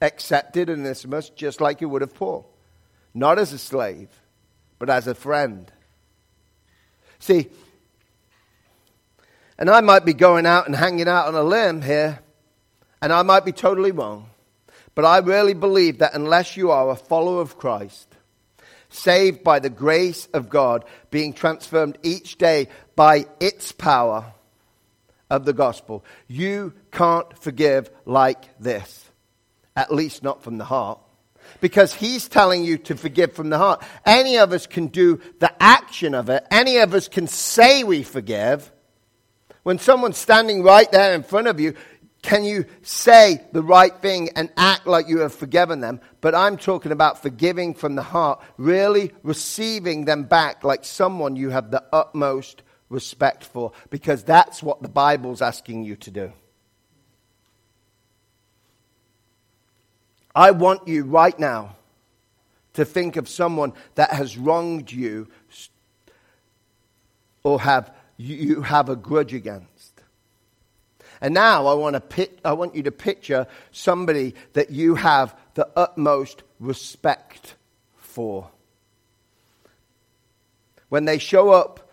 accepted 0.01 0.69
Onesimus 0.69 1.29
just 1.29 1.61
like 1.61 1.79
he 1.79 1.85
would 1.85 2.01
have 2.01 2.15
Paul. 2.15 2.49
Not 3.13 3.37
as 3.37 3.53
a 3.53 3.57
slave, 3.57 4.09
but 4.79 4.89
as 4.89 5.07
a 5.07 5.13
friend. 5.13 5.71
See, 7.19 7.49
and 9.57 9.69
I 9.69 9.81
might 9.81 10.05
be 10.05 10.13
going 10.13 10.47
out 10.47 10.65
and 10.65 10.75
hanging 10.75 11.07
out 11.07 11.27
on 11.27 11.35
a 11.35 11.43
limb 11.43 11.83
here, 11.83 12.19
and 13.01 13.13
I 13.13 13.21
might 13.21 13.45
be 13.45 13.51
totally 13.51 13.91
wrong. 13.91 14.29
But 14.95 15.05
I 15.05 15.19
really 15.19 15.53
believe 15.53 15.99
that 15.99 16.15
unless 16.15 16.57
you 16.57 16.71
are 16.71 16.89
a 16.89 16.95
follower 16.95 17.41
of 17.41 17.57
Christ, 17.57 18.10
saved 18.91 19.43
by 19.43 19.59
the 19.59 19.69
grace 19.69 20.27
of 20.33 20.49
God, 20.49 20.85
being 21.09 21.33
transformed 21.33 21.97
each 22.03 22.37
day 22.37 22.67
by 22.95 23.25
its 23.39 23.71
power 23.71 24.33
of 25.29 25.45
the 25.45 25.53
gospel, 25.53 26.05
you 26.27 26.73
can't 26.91 27.37
forgive 27.39 27.89
like 28.05 28.49
this. 28.59 29.05
At 29.75 29.93
least 29.93 30.21
not 30.21 30.43
from 30.43 30.57
the 30.57 30.65
heart. 30.65 30.99
Because 31.59 31.93
he's 31.93 32.27
telling 32.27 32.63
you 32.63 32.77
to 32.79 32.95
forgive 32.95 33.33
from 33.33 33.49
the 33.49 33.57
heart. 33.57 33.83
Any 34.05 34.37
of 34.37 34.51
us 34.51 34.67
can 34.67 34.87
do 34.87 35.19
the 35.39 35.51
action 35.61 36.13
of 36.13 36.29
it. 36.29 36.45
Any 36.51 36.77
of 36.77 36.93
us 36.93 37.07
can 37.07 37.27
say 37.27 37.83
we 37.83 38.03
forgive. 38.03 38.71
When 39.63 39.79
someone's 39.79 40.17
standing 40.17 40.63
right 40.63 40.91
there 40.91 41.13
in 41.13 41.23
front 41.23 41.47
of 41.47 41.59
you, 41.59 41.75
can 42.21 42.43
you 42.43 42.65
say 42.83 43.41
the 43.51 43.63
right 43.63 43.95
thing 43.99 44.29
and 44.35 44.51
act 44.55 44.85
like 44.85 45.07
you 45.07 45.19
have 45.19 45.33
forgiven 45.33 45.79
them? 45.79 45.99
But 46.21 46.35
I'm 46.35 46.55
talking 46.55 46.91
about 46.91 47.21
forgiving 47.21 47.73
from 47.73 47.95
the 47.95 48.03
heart, 48.03 48.41
really 48.57 49.11
receiving 49.23 50.05
them 50.05 50.23
back 50.23 50.63
like 50.63 50.85
someone 50.85 51.35
you 51.35 51.49
have 51.49 51.71
the 51.71 51.83
utmost 51.91 52.61
respect 52.89 53.43
for, 53.43 53.71
because 53.89 54.23
that's 54.23 54.61
what 54.61 54.81
the 54.81 54.89
Bible's 54.89 55.41
asking 55.41 55.83
you 55.83 55.95
to 55.95 56.11
do. 56.11 56.33
I 60.35 60.51
want 60.51 60.87
you 60.87 61.03
right 61.03 61.37
now 61.37 61.75
to 62.73 62.85
think 62.85 63.15
of 63.15 63.27
someone 63.27 63.73
that 63.95 64.11
has 64.11 64.37
wronged 64.37 64.91
you 64.91 65.27
or 67.43 67.59
have 67.59 67.93
you 68.17 68.61
have 68.61 68.89
a 68.89 68.95
grudge 68.95 69.33
against. 69.33 69.70
And 71.21 71.35
now 71.35 71.67
I 71.67 71.75
want, 71.75 72.09
to 72.09 72.29
I 72.43 72.53
want 72.53 72.75
you 72.75 72.83
to 72.83 72.91
picture 72.91 73.45
somebody 73.71 74.33
that 74.53 74.71
you 74.71 74.95
have 74.95 75.37
the 75.53 75.69
utmost 75.75 76.41
respect 76.59 77.55
for. 77.95 78.49
When 80.89 81.05
they 81.05 81.19
show 81.19 81.51
up, 81.51 81.91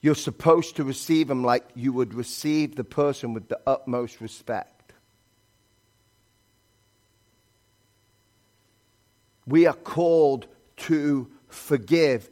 you're 0.00 0.14
supposed 0.14 0.76
to 0.76 0.84
receive 0.84 1.26
them 1.26 1.42
like 1.42 1.64
you 1.74 1.92
would 1.92 2.14
receive 2.14 2.76
the 2.76 2.84
person 2.84 3.34
with 3.34 3.48
the 3.48 3.58
utmost 3.66 4.20
respect. 4.20 4.92
We 9.46 9.66
are 9.66 9.74
called 9.74 10.46
to 10.76 11.28
forgive. 11.48 12.30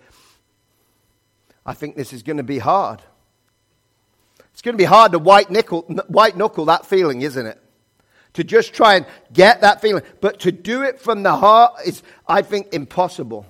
I 1.67 1.75
think 1.75 1.97
this 1.97 2.13
is 2.13 2.23
going 2.23 2.37
to 2.37 2.43
be 2.45 2.59
hard. 2.59 3.03
It's 4.65 4.67
going 4.67 4.79
to 4.79 4.83
be 4.83 4.87
hard 4.87 5.13
to 5.13 5.19
white, 5.19 5.51
nickel, 5.51 5.83
white 6.09 6.39
knuckle 6.39 6.65
that 6.65 6.87
feeling, 6.87 7.21
isn't 7.21 7.47
it? 7.47 7.61
To 8.33 8.45
just 8.45 8.73
try 8.73 8.95
and 8.95 9.05
get 9.31 9.61
that 9.61 9.83
feeling. 9.83 10.03
But 10.23 10.41
to 10.41 10.53
do 10.53 10.81
it 10.81 10.99
from 10.99 11.23
the 11.23 11.37
heart 11.37 11.75
is, 11.85 12.03
I 12.27 12.41
think, 12.41 12.73
impossible 12.73 13.45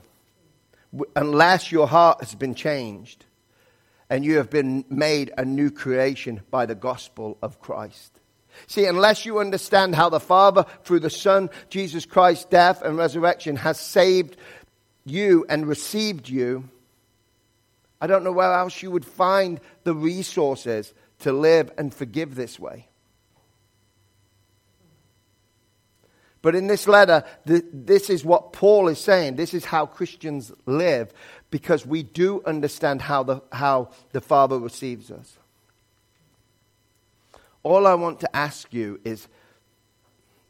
unless 1.15 1.71
your 1.71 1.87
heart 1.87 2.19
has 2.19 2.35
been 2.35 2.57
changed 2.57 3.27
and 4.11 4.25
you 4.25 4.39
have 4.39 4.51
been 4.51 4.85
made 4.89 5.33
a 5.39 5.45
new 5.45 5.71
creation 5.71 6.41
by 6.51 6.67
the 6.67 6.75
gospel 6.75 7.39
of 7.41 7.61
Christ. 7.61 8.19
See, 8.67 8.87
unless 8.87 9.25
you 9.25 9.39
understand 9.39 9.95
how 9.95 10.09
the 10.09 10.19
Father, 10.19 10.67
through 10.83 10.99
the 10.99 11.11
Son, 11.11 11.49
Jesus 11.71 12.07
Christ's 12.07 12.47
death 12.47 12.83
and 12.83 12.99
resurrection, 12.99 13.55
has 13.55 13.79
saved 13.79 14.37
you 15.05 15.47
and 15.49 15.69
received 15.69 16.29
you, 16.29 16.69
I 18.01 18.09
don't 18.09 18.25
know 18.25 18.33
where 18.33 18.53
else 18.53 18.83
you 18.83 18.91
would 18.91 19.07
find 19.07 19.61
the 19.85 19.95
resources 19.95 20.93
to 21.21 21.33
live 21.33 21.71
and 21.79 21.93
forgive 21.93 22.35
this 22.35 22.59
way. 22.59 22.89
But 26.43 26.55
in 26.55 26.67
this 26.67 26.87
letter, 26.87 27.25
this 27.47 28.11
is 28.11 28.23
what 28.23 28.53
Paul 28.53 28.89
is 28.89 29.01
saying. 29.01 29.37
This 29.37 29.55
is 29.55 29.65
how 29.65 29.87
Christians 29.87 30.53
live 30.67 31.15
because 31.51 31.87
we 31.87 32.03
do 32.03 32.43
understand 32.45 33.01
how 33.01 33.23
the, 33.23 33.43
how 33.51 33.89
the 34.13 34.21
Father 34.21 34.59
receives 34.59 35.11
us. 35.11 35.39
All 37.63 37.87
I 37.87 37.95
want 37.95 38.21
to 38.21 38.37
ask 38.37 38.75
you 38.75 39.01
is 39.05 39.27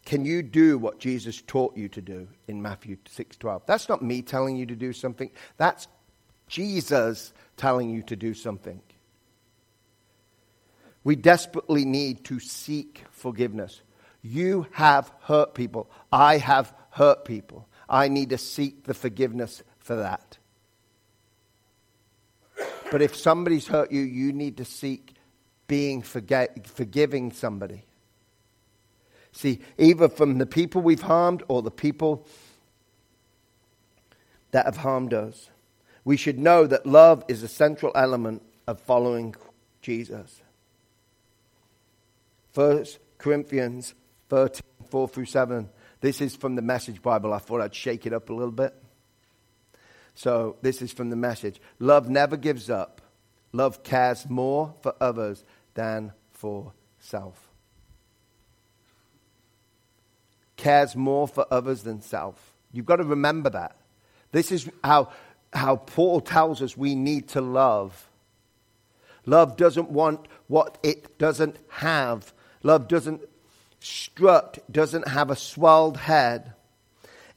can 0.05 0.25
you 0.25 0.43
do 0.43 0.79
what 0.79 0.99
Jesus 0.99 1.41
taught 1.41 1.77
you 1.77 1.89
to 1.91 2.03
do 2.03 2.29
in 2.49 2.61
Matthew 2.61 2.97
6:12? 3.09 3.63
That's 3.65 3.89
not 3.89 4.03
me 4.03 4.21
telling 4.21 4.57
you 4.57 4.67
to 4.67 4.77
do 4.77 4.93
something. 4.93 5.31
That's 5.57 5.89
Jesus 6.49 7.33
telling 7.57 7.89
you 7.89 8.03
to 8.03 8.17
do 8.17 8.35
something. 8.35 8.83
We 11.05 11.17
desperately 11.17 11.85
need 11.85 12.25
to 12.25 12.41
seek 12.41 13.05
forgiveness. 13.11 13.83
You 14.23 14.67
have 14.73 15.13
hurt 15.21 15.55
people. 15.55 15.91
I 16.11 16.39
have 16.39 16.75
hurt 16.91 17.25
people. 17.25 17.69
I 17.89 18.09
need 18.09 18.31
to 18.31 18.39
seek 18.39 18.85
the 18.85 18.95
forgiveness 18.95 19.63
for 19.79 19.97
that. 19.97 20.39
But 22.91 23.03
if 23.03 23.15
somebody's 23.15 23.67
hurt 23.67 23.93
you, 23.93 24.01
you 24.01 24.33
need 24.33 24.57
to 24.57 24.65
seek 24.65 25.15
being 25.67 26.03
forgiving 26.03 27.33
somebody. 27.33 27.85
See, 29.33 29.61
either 29.79 30.09
from 30.09 30.39
the 30.39 30.47
people 30.47 30.81
we've 30.81 31.03
harmed 31.03 31.43
or 31.49 31.61
the 31.61 31.71
people 31.71 32.27
that 34.53 34.65
have 34.65 34.79
harmed 34.79 35.13
us 35.13 35.51
we 36.05 36.17
should 36.17 36.39
know 36.39 36.67
that 36.67 36.87
love 36.87 37.25
is 37.29 37.43
a 37.43 37.49
central 37.49 37.91
element 37.95 38.43
of 38.67 38.81
following 38.81 39.35
Jesus. 39.81 40.43
1 42.55 42.87
Corinthians 43.19 43.95
13, 44.29 44.63
4 44.89 45.09
through 45.09 45.25
7. 45.25 45.69
This 46.01 46.21
is 46.21 46.37
from 46.37 46.55
the 46.55 46.63
Message 46.63 47.03
Bible. 47.03 47.33
I 47.33 47.39
thought 47.39 47.61
I'd 47.61 47.75
shake 47.75 48.07
it 48.07 48.13
up 48.13 48.31
a 48.31 48.35
little 48.35 48.53
bit. 48.53 48.75
So, 50.15 50.57
this 50.63 50.81
is 50.81 50.93
from 50.93 51.11
the 51.11 51.17
message. 51.17 51.61
Love 51.81 52.09
never 52.09 52.37
gives 52.37 52.71
up. 52.71 53.01
Love 53.53 53.83
cares 53.83 54.29
more 54.29 54.75
for 54.81 54.95
others 55.01 55.45
than 55.75 56.13
for 56.31 56.73
self. 57.01 57.51
Cares 60.57 60.95
more 60.95 61.27
for 61.27 61.47
others 61.51 61.83
than 61.83 62.01
self. 62.01 62.55
You've 62.73 62.87
got 62.87 62.97
to 62.97 63.05
remember 63.05 63.51
that. 63.51 63.77
This 64.31 64.53
is 64.53 64.69
how 64.83 65.13
how 65.53 65.77
Paul 65.77 66.21
tells 66.21 66.63
us 66.63 66.77
we 66.77 66.95
need 66.95 67.29
to 67.29 67.41
love. 67.41 68.11
Love 69.25 69.57
doesn't 69.57 69.91
want 69.91 70.27
what 70.49 70.79
it 70.83 71.19
doesn't 71.19 71.57
have. 71.69 72.34
Love 72.65 72.89
doesn't 72.89 73.21
strut, 73.79 74.59
doesn't 74.73 75.07
have 75.07 75.31
a 75.31 75.37
swelled 75.37 75.99
head. 75.99 76.55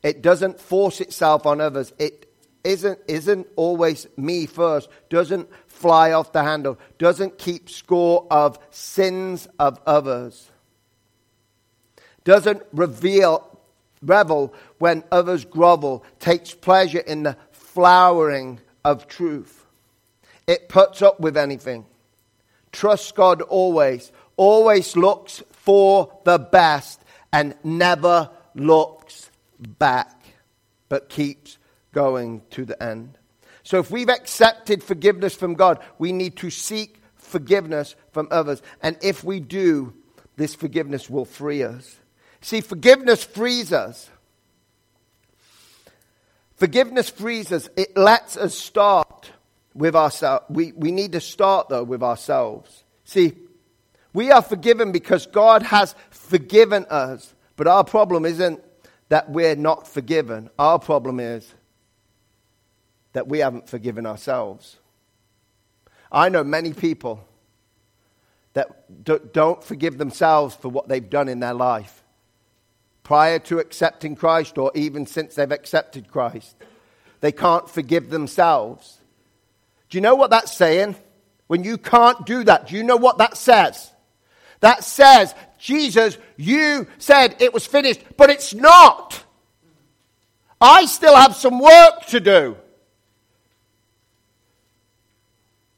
It 0.02 0.24
doesn't 0.24 0.60
force 0.60 1.02
itself 1.02 1.46
on 1.46 1.62
others. 1.62 1.94
It 2.00 2.28
isn't, 2.64 3.00
isn't 3.08 3.48
always 3.56 4.08
me 4.18 4.46
first, 4.46 4.90
doesn't 5.10 5.50
fly 5.68 6.14
off 6.14 6.32
the 6.32 6.44
handle, 6.44 6.80
doesn't 6.98 7.38
keep 7.38 7.70
score 7.70 8.26
of 8.32 8.58
sins 8.72 9.48
of 9.60 9.80
others, 9.86 10.50
doesn't 12.24 12.64
reveal, 12.74 13.60
revel 14.02 14.54
when 14.80 15.04
others 15.12 15.46
grovel, 15.46 16.04
takes 16.20 16.54
pleasure 16.54 17.00
in 17.00 17.24
the 17.24 17.38
flowering 17.52 18.60
of 18.84 19.08
truth. 19.08 19.66
It 20.46 20.70
puts 20.70 21.02
up 21.02 21.20
with 21.20 21.38
anything. 21.38 21.86
Trust 22.72 23.16
God 23.16 23.42
always, 23.42 24.12
always 24.38 24.96
looks 24.96 25.44
for 25.52 26.20
the 26.24 26.38
best 26.40 27.02
and 27.34 27.56
never 27.64 28.30
looks 28.56 29.30
back, 29.60 30.24
but 30.88 31.10
keeps 31.10 31.58
going 31.92 32.42
to 32.52 32.64
the 32.64 32.82
end. 32.82 33.18
So 33.64 33.80
if 33.80 33.92
we've 33.92 34.10
accepted 34.10 34.82
forgiveness 34.82 35.36
from 35.36 35.56
God, 35.56 35.80
we 36.00 36.14
need 36.14 36.38
to 36.38 36.50
seek 36.50 37.02
forgiveness 37.18 37.96
from 38.12 38.30
others. 38.32 38.62
And 38.82 38.98
if 39.02 39.24
we 39.24 39.40
do, 39.42 39.94
this 40.38 40.56
forgiveness 40.56 41.10
will 41.10 41.26
free 41.26 41.64
us. 41.64 41.98
See, 42.40 42.62
forgiveness 42.62 43.24
frees 43.24 43.74
us. 43.74 44.10
Forgiveness 46.56 47.10
frees 47.10 47.52
us. 47.52 47.70
It 47.76 47.98
lets 47.98 48.38
us 48.38 48.56
start 48.56 49.32
with 49.74 49.96
ourselves. 49.96 50.46
We, 50.50 50.72
we 50.72 50.92
need 50.92 51.12
to 51.12 51.22
start, 51.22 51.70
though, 51.70 51.84
with 51.84 52.02
ourselves. 52.02 52.84
See, 53.04 53.34
we 54.18 54.32
are 54.32 54.42
forgiven 54.42 54.92
because 54.92 55.28
God 55.28 55.62
has 55.62 55.94
forgiven 56.10 56.88
us. 56.90 57.36
But 57.56 57.68
our 57.68 57.84
problem 57.84 58.26
isn't 58.26 58.64
that 59.10 59.30
we're 59.30 59.56
not 59.56 59.88
forgiven. 59.88 60.50
Our 60.58 60.80
problem 60.80 61.20
is 61.20 61.54
that 63.14 63.28
we 63.28 63.38
haven't 63.38 63.70
forgiven 63.70 64.08
ourselves. 64.08 64.78
I 66.12 66.30
know 66.30 66.44
many 66.44 66.74
people 66.74 67.24
that 68.54 69.04
don't 69.34 69.64
forgive 69.64 70.00
themselves 70.00 70.56
for 70.56 70.70
what 70.70 70.88
they've 70.88 71.08
done 71.08 71.30
in 71.30 71.40
their 71.40 71.54
life 71.54 72.04
prior 73.04 73.38
to 73.38 73.60
accepting 73.60 74.16
Christ 74.16 74.58
or 74.58 74.72
even 74.74 75.06
since 75.06 75.36
they've 75.36 75.52
accepted 75.52 76.10
Christ. 76.10 76.56
They 77.22 77.32
can't 77.32 77.70
forgive 77.70 78.10
themselves. 78.10 79.00
Do 79.92 79.98
you 80.00 80.02
know 80.02 80.16
what 80.16 80.32
that's 80.32 80.58
saying? 80.58 80.96
When 81.46 81.64
you 81.64 81.78
can't 81.78 82.26
do 82.26 82.44
that, 82.46 82.66
do 82.66 82.76
you 82.76 82.84
know 82.84 82.98
what 82.98 83.20
that 83.20 83.38
says? 83.38 83.92
That 84.60 84.84
says, 84.84 85.34
Jesus, 85.60 86.18
you 86.36 86.88
said 86.98 87.36
it 87.40 87.54
was 87.54 87.66
finished, 87.66 88.02
but 88.16 88.30
it's 88.30 88.54
not. 88.54 89.24
I 90.60 90.86
still 90.86 91.16
have 91.16 91.36
some 91.36 91.60
work 91.60 92.06
to 92.08 92.20
do. 92.20 92.58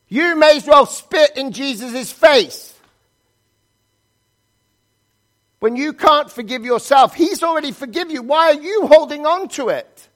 You 0.08 0.36
may 0.38 0.58
as 0.58 0.66
well 0.66 0.86
spit 0.86 1.38
in 1.38 1.52
Jesus' 1.52 2.12
face. 2.12 2.74
When 5.60 5.76
you 5.76 5.94
can't 5.94 6.32
forgive 6.32 6.66
yourself, 6.66 7.14
He's 7.14 7.44
already 7.44 7.72
forgiven 7.72 8.14
you. 8.14 8.24
Why 8.24 8.52
are 8.52 8.62
you 8.62 8.88
holding 8.88 9.26
on 9.26 9.50
to 9.50 9.70
it? 9.70 10.08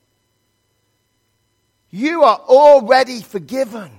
You 1.91 2.23
are 2.23 2.37
already 2.37 3.21
forgiven. 3.21 3.91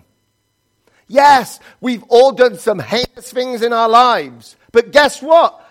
Yes, 1.15 1.61
we've 1.81 2.03
all 2.09 2.33
done 2.33 2.59
some 2.59 2.81
heinous 2.81 3.33
things 3.33 3.63
in 3.63 3.73
our 3.73 3.89
lives. 3.89 4.57
But 4.73 4.91
guess 4.91 5.23
what? 5.23 5.65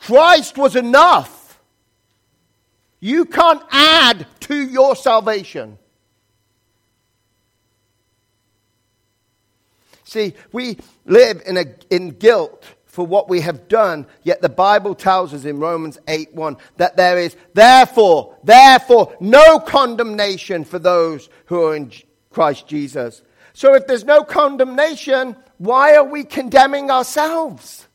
Christ 0.00 0.58
was 0.58 0.74
enough. 0.74 1.60
You 2.98 3.24
can't 3.24 3.62
add 3.70 4.26
to 4.40 4.56
your 4.56 4.96
salvation. 4.96 5.78
See, 10.02 10.34
we 10.50 10.78
live 11.04 11.40
in, 11.46 11.56
a, 11.56 11.66
in 11.88 12.10
guilt 12.10 12.64
for 12.86 13.06
what 13.06 13.28
we 13.28 13.42
have 13.42 13.68
done, 13.68 14.08
yet 14.24 14.42
the 14.42 14.48
Bible 14.48 14.96
tells 14.96 15.32
us 15.32 15.44
in 15.44 15.60
Romans 15.60 16.00
8 16.08 16.34
1 16.34 16.56
that 16.78 16.96
there 16.96 17.16
is 17.16 17.36
therefore, 17.54 18.36
therefore, 18.42 19.14
no 19.20 19.60
condemnation 19.60 20.64
for 20.64 20.80
those 20.80 21.28
who 21.44 21.62
are 21.62 21.76
in 21.76 21.92
Christ 22.30 22.66
Jesus. 22.66 23.22
So 23.58 23.74
if 23.74 23.88
there's 23.88 24.04
no 24.04 24.22
condemnation, 24.22 25.34
why 25.56 25.96
are 25.96 26.04
we 26.04 26.22
condemning 26.22 26.92
ourselves? 26.92 27.88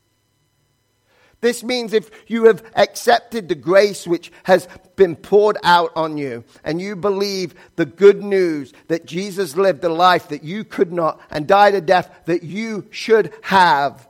This 1.40 1.64
means 1.64 1.94
if 1.94 2.12
you 2.28 2.48
have 2.48 2.70
accepted 2.76 3.48
the 3.48 3.56
grace 3.56 4.06
which 4.06 4.30
has 4.44 4.68
been 4.98 5.16
poured 5.16 5.58
out 5.64 5.94
on 5.96 6.18
you, 6.18 6.44
and 6.66 6.82
you 6.82 6.98
believe 6.98 7.56
the 7.78 7.86
good 7.86 8.22
news 8.22 8.74
that 8.90 9.06
Jesus 9.06 9.56
lived 9.56 9.86
a 9.86 9.90
life 9.90 10.28
that 10.28 10.44
you 10.44 10.66
could 10.66 10.92
not 10.92 11.22
and 11.32 11.48
died 11.48 11.76
a 11.76 11.80
death 11.80 12.14
that 12.26 12.44
you 12.44 12.86
should 12.92 13.32
have, 13.44 14.06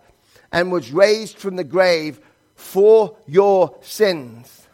and 0.51 0.72
was 0.72 0.91
raised 0.91 1.38
from 1.38 1.56
the 1.56 1.64
grave 1.64 2.20
for 2.56 3.16
your 3.28 3.78
sins, 3.84 4.68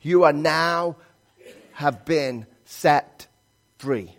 you 0.00 0.24
are 0.24 0.32
now 0.32 0.96
have 1.72 2.06
been 2.06 2.46
set 2.64 3.26
free. 3.76 4.16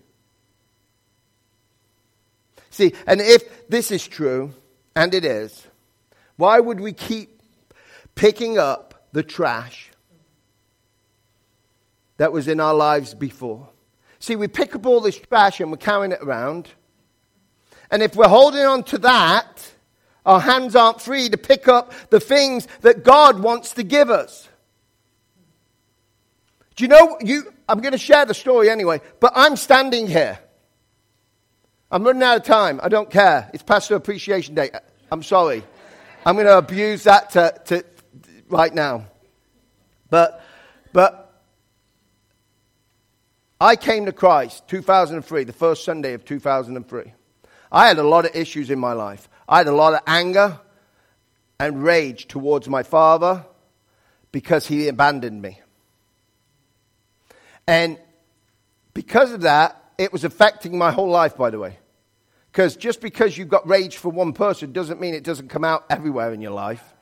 See, 2.73 2.93
and 3.05 3.21
if 3.21 3.69
this 3.69 3.91
is 3.91 4.07
true, 4.07 4.51
and 4.95 5.13
it 5.13 5.23
is, 5.23 5.67
why 6.37 6.59
would 6.59 6.79
we 6.79 6.91
keep 6.91 7.39
picking 8.15 8.57
up 8.57 9.05
the 9.11 9.21
trash 9.21 9.91
that 12.17 12.33
was 12.33 12.47
in 12.47 12.59
our 12.59 12.73
lives 12.73 13.13
before? 13.13 13.69
See, 14.17 14.35
we 14.35 14.47
pick 14.47 14.73
up 14.73 14.87
all 14.87 15.01
this 15.01 15.19
trash 15.19 15.59
and 15.59 15.69
we're 15.69 15.77
carrying 15.77 16.13
it 16.13 16.21
around. 16.23 16.67
And 17.91 18.01
if 18.01 18.15
we're 18.15 18.27
holding 18.27 18.65
on 18.65 18.81
to 18.85 18.97
that, 18.97 19.71
our 20.25 20.39
hands 20.39 20.75
aren't 20.75 20.99
free 20.99 21.29
to 21.29 21.37
pick 21.37 21.67
up 21.67 21.93
the 22.09 22.19
things 22.19 22.67
that 22.81 23.03
God 23.03 23.39
wants 23.39 23.73
to 23.73 23.83
give 23.83 24.09
us. 24.09 24.49
Do 26.75 26.85
you 26.85 26.87
know 26.87 27.19
you 27.21 27.53
I'm 27.69 27.81
going 27.81 27.91
to 27.91 27.99
share 27.99 28.25
the 28.25 28.33
story 28.33 28.71
anyway, 28.71 28.99
but 29.19 29.33
I'm 29.35 29.57
standing 29.57 30.07
here. 30.07 30.39
I'm 31.93 32.03
running 32.03 32.23
out 32.23 32.37
of 32.37 32.43
time. 32.43 32.79
I 32.81 32.89
don't 32.89 33.07
care. 33.07 33.51
It's 33.53 33.61
Pastor 33.61 33.93
Appreciation 33.93 34.55
Day. 34.55 34.71
I'm 35.11 35.21
sorry. 35.21 35.63
I'm 36.25 36.33
going 36.33 36.47
to 36.47 36.57
abuse 36.57 37.03
that 37.03 37.29
to, 37.31 37.53
to, 37.65 37.85
right 38.49 38.73
now. 38.73 39.05
But, 40.09 40.43
but 40.91 41.39
I 43.61 43.75
came 43.75 44.07
to 44.07 44.11
Christ 44.11 44.67
2003, 44.69 45.43
the 45.43 45.53
first 45.53 45.85
Sunday 45.85 46.13
of 46.13 46.25
2003. 46.25 47.13
I 47.71 47.87
had 47.87 47.99
a 47.99 48.03
lot 48.03 48.25
of 48.25 48.35
issues 48.35 48.71
in 48.71 48.79
my 48.79 48.93
life. 48.93 49.29
I 49.47 49.59
had 49.59 49.67
a 49.67 49.75
lot 49.75 49.93
of 49.93 49.99
anger 50.07 50.59
and 51.59 51.83
rage 51.83 52.27
towards 52.27 52.67
my 52.67 52.81
father 52.81 53.45
because 54.31 54.65
he 54.65 54.87
abandoned 54.87 55.39
me. 55.39 55.61
And 57.67 57.99
because 58.95 59.31
of 59.31 59.41
that, 59.41 59.79
it 59.99 60.11
was 60.11 60.23
affecting 60.23 60.75
my 60.75 60.91
whole 60.91 61.09
life, 61.09 61.37
by 61.37 61.51
the 61.51 61.59
way. 61.59 61.77
Because 62.53 62.75
just 62.75 63.01
because 63.01 63.35
you've 63.35 63.49
got 63.49 63.67
rage 63.67 63.97
for 63.97 64.09
one 64.09 64.31
person 64.31 64.73
doesn't 64.73 65.01
mean 65.01 65.15
it 65.15 65.23
doesn't 65.23 65.47
come 65.47 65.63
out 65.63 65.85
everywhere 65.89 66.31
in 66.33 66.39
your 66.39 66.51
life. 66.51 66.93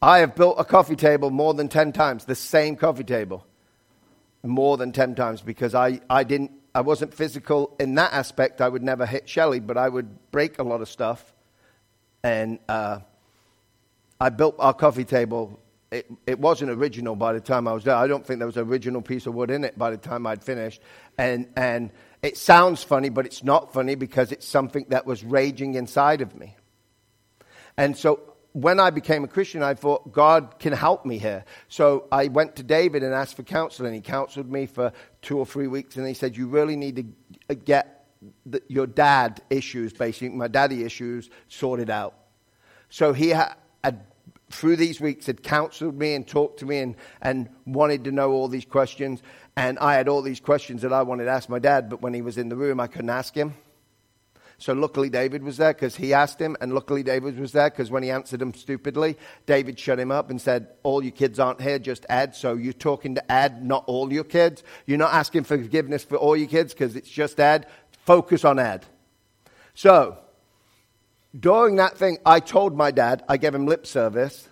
I 0.00 0.18
have 0.18 0.36
built 0.36 0.60
a 0.60 0.64
coffee 0.64 0.94
table 0.94 1.30
more 1.30 1.54
than 1.54 1.66
10 1.68 1.90
times, 1.90 2.24
the 2.24 2.36
same 2.36 2.76
coffee 2.76 3.02
table, 3.02 3.44
more 4.44 4.76
than 4.76 4.92
10 4.92 5.16
times, 5.16 5.42
because 5.42 5.74
I, 5.74 6.00
I, 6.08 6.22
didn't, 6.22 6.52
I 6.72 6.82
wasn't 6.82 7.12
physical 7.12 7.74
in 7.80 7.96
that 7.96 8.12
aspect. 8.12 8.60
I 8.60 8.68
would 8.68 8.84
never 8.84 9.06
hit 9.06 9.28
Shelley, 9.28 9.58
but 9.58 9.76
I 9.76 9.88
would 9.88 10.30
break 10.30 10.60
a 10.60 10.62
lot 10.62 10.82
of 10.82 10.88
stuff. 10.88 11.32
And 12.22 12.60
uh, 12.68 13.00
I 14.20 14.28
built 14.28 14.54
our 14.60 14.72
coffee 14.72 15.04
table. 15.04 15.58
It, 15.90 16.08
it 16.28 16.38
wasn't 16.38 16.70
original 16.70 17.16
by 17.16 17.32
the 17.32 17.40
time 17.40 17.66
I 17.66 17.72
was 17.72 17.82
there. 17.82 17.96
I 17.96 18.06
don't 18.06 18.24
think 18.24 18.38
there 18.38 18.46
was 18.46 18.56
an 18.56 18.68
original 18.68 19.02
piece 19.02 19.26
of 19.26 19.34
wood 19.34 19.50
in 19.50 19.64
it 19.64 19.76
by 19.76 19.90
the 19.90 19.96
time 19.96 20.28
I'd 20.28 20.44
finished. 20.44 20.80
And, 21.18 21.48
and 21.56 21.90
it 22.24 22.38
sounds 22.38 22.82
funny, 22.82 23.10
but 23.10 23.26
it's 23.26 23.44
not 23.44 23.74
funny 23.74 23.96
because 23.96 24.32
it's 24.32 24.46
something 24.46 24.86
that 24.88 25.04
was 25.04 25.22
raging 25.22 25.74
inside 25.74 26.22
of 26.22 26.34
me. 26.34 26.56
And 27.76 27.94
so 27.94 28.34
when 28.52 28.80
I 28.80 28.88
became 28.88 29.24
a 29.24 29.28
Christian, 29.28 29.62
I 29.62 29.74
thought, 29.74 30.10
God 30.10 30.54
can 30.58 30.72
help 30.72 31.04
me 31.04 31.18
here. 31.18 31.44
So 31.68 32.08
I 32.10 32.28
went 32.28 32.56
to 32.56 32.62
David 32.62 33.02
and 33.02 33.12
asked 33.12 33.36
for 33.36 33.42
counsel, 33.42 33.84
and 33.84 33.94
he 33.94 34.00
counseled 34.00 34.50
me 34.50 34.64
for 34.64 34.92
two 35.20 35.38
or 35.38 35.44
three 35.44 35.66
weeks. 35.66 35.96
And 35.96 36.06
he 36.06 36.14
said, 36.14 36.34
You 36.34 36.46
really 36.46 36.76
need 36.76 36.96
to 36.96 37.04
uh, 37.50 37.54
get 37.62 38.06
the, 38.46 38.62
your 38.68 38.86
dad 38.86 39.42
issues, 39.50 39.92
basically, 39.92 40.30
my 40.30 40.48
daddy 40.48 40.82
issues, 40.82 41.28
sorted 41.48 41.90
out. 41.90 42.14
So 42.88 43.12
he 43.12 43.30
had, 43.30 43.54
through 44.50 44.76
these 44.76 45.00
weeks, 45.00 45.26
had 45.26 45.42
counseled 45.42 45.98
me 45.98 46.14
and 46.14 46.26
talked 46.26 46.60
to 46.60 46.66
me 46.66 46.78
and, 46.78 46.96
and 47.22 47.48
wanted 47.66 48.04
to 48.04 48.12
know 48.12 48.32
all 48.32 48.48
these 48.48 48.64
questions. 48.64 49.22
And 49.56 49.78
I 49.78 49.94
had 49.94 50.08
all 50.08 50.22
these 50.22 50.40
questions 50.40 50.82
that 50.82 50.92
I 50.92 51.02
wanted 51.02 51.24
to 51.24 51.30
ask 51.30 51.48
my 51.48 51.58
dad, 51.58 51.88
but 51.88 52.02
when 52.02 52.14
he 52.14 52.22
was 52.22 52.38
in 52.38 52.48
the 52.48 52.56
room, 52.56 52.80
I 52.80 52.86
couldn't 52.86 53.10
ask 53.10 53.34
him. 53.34 53.54
So 54.58 54.72
luckily 54.72 55.10
David 55.10 55.42
was 55.42 55.56
there 55.56 55.72
because 55.72 55.96
he 55.96 56.14
asked 56.14 56.40
him, 56.40 56.56
and 56.60 56.74
luckily 56.74 57.02
David 57.02 57.38
was 57.38 57.52
there 57.52 57.70
because 57.70 57.90
when 57.90 58.02
he 58.02 58.10
answered 58.10 58.40
him 58.40 58.54
stupidly, 58.54 59.16
David 59.46 59.78
shut 59.78 59.98
him 59.98 60.10
up 60.10 60.30
and 60.30 60.40
said, 60.40 60.68
All 60.82 61.02
your 61.02 61.12
kids 61.12 61.38
aren't 61.40 61.60
here, 61.60 61.78
just 61.78 62.06
Ed. 62.08 62.34
So 62.36 62.54
you're 62.54 62.72
talking 62.72 63.14
to 63.16 63.32
Ed, 63.32 63.64
not 63.64 63.84
all 63.86 64.12
your 64.12 64.24
kids. 64.24 64.62
You're 64.86 64.98
not 64.98 65.12
asking 65.12 65.44
for 65.44 65.58
forgiveness 65.58 66.04
for 66.04 66.16
all 66.16 66.36
your 66.36 66.48
kids 66.48 66.72
because 66.72 66.96
it's 66.96 67.10
just 67.10 67.40
Ed. 67.40 67.66
Focus 68.06 68.44
on 68.44 68.58
Ed. 68.58 68.86
So 69.74 70.18
during 71.38 71.76
that 71.76 71.96
thing, 71.96 72.18
I 72.24 72.40
told 72.40 72.76
my 72.76 72.90
dad, 72.90 73.24
I 73.28 73.36
gave 73.36 73.54
him 73.54 73.66
lip 73.66 73.86
service 73.86 74.48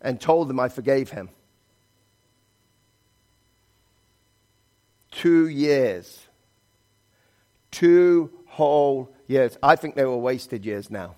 and 0.00 0.20
told 0.20 0.50
him 0.50 0.60
I 0.60 0.68
forgave 0.68 1.10
him. 1.10 1.30
Two 5.10 5.48
years. 5.48 6.26
Two 7.70 8.30
whole 8.46 9.14
years. 9.26 9.56
I 9.62 9.76
think 9.76 9.94
they 9.94 10.04
were 10.04 10.16
wasted 10.16 10.64
years 10.64 10.90
now. 10.90 11.16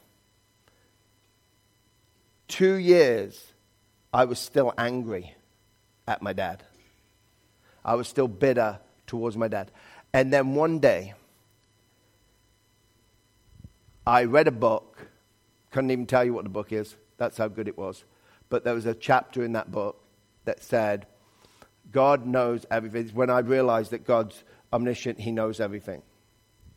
Two 2.46 2.74
years, 2.74 3.52
I 4.12 4.24
was 4.24 4.38
still 4.38 4.72
angry 4.78 5.34
at 6.06 6.22
my 6.22 6.32
dad. 6.32 6.62
I 7.84 7.94
was 7.94 8.08
still 8.08 8.28
bitter 8.28 8.78
towards 9.06 9.36
my 9.36 9.48
dad. 9.48 9.70
And 10.12 10.32
then 10.32 10.54
one 10.54 10.78
day, 10.78 11.14
I 14.08 14.24
read 14.24 14.48
a 14.48 14.52
book. 14.52 15.06
Couldn't 15.70 15.90
even 15.90 16.06
tell 16.06 16.24
you 16.24 16.32
what 16.32 16.44
the 16.44 16.50
book 16.50 16.72
is. 16.72 16.96
That's 17.18 17.36
how 17.36 17.48
good 17.48 17.68
it 17.68 17.76
was. 17.76 18.04
But 18.48 18.64
there 18.64 18.72
was 18.72 18.86
a 18.86 18.94
chapter 18.94 19.44
in 19.44 19.52
that 19.52 19.70
book 19.70 20.02
that 20.46 20.62
said, 20.62 21.06
God 21.92 22.24
knows 22.26 22.64
everything. 22.70 23.08
When 23.08 23.28
I 23.28 23.40
realized 23.40 23.90
that 23.90 24.06
God's 24.06 24.44
omniscient, 24.72 25.20
He 25.20 25.30
knows 25.30 25.60
everything. 25.60 26.00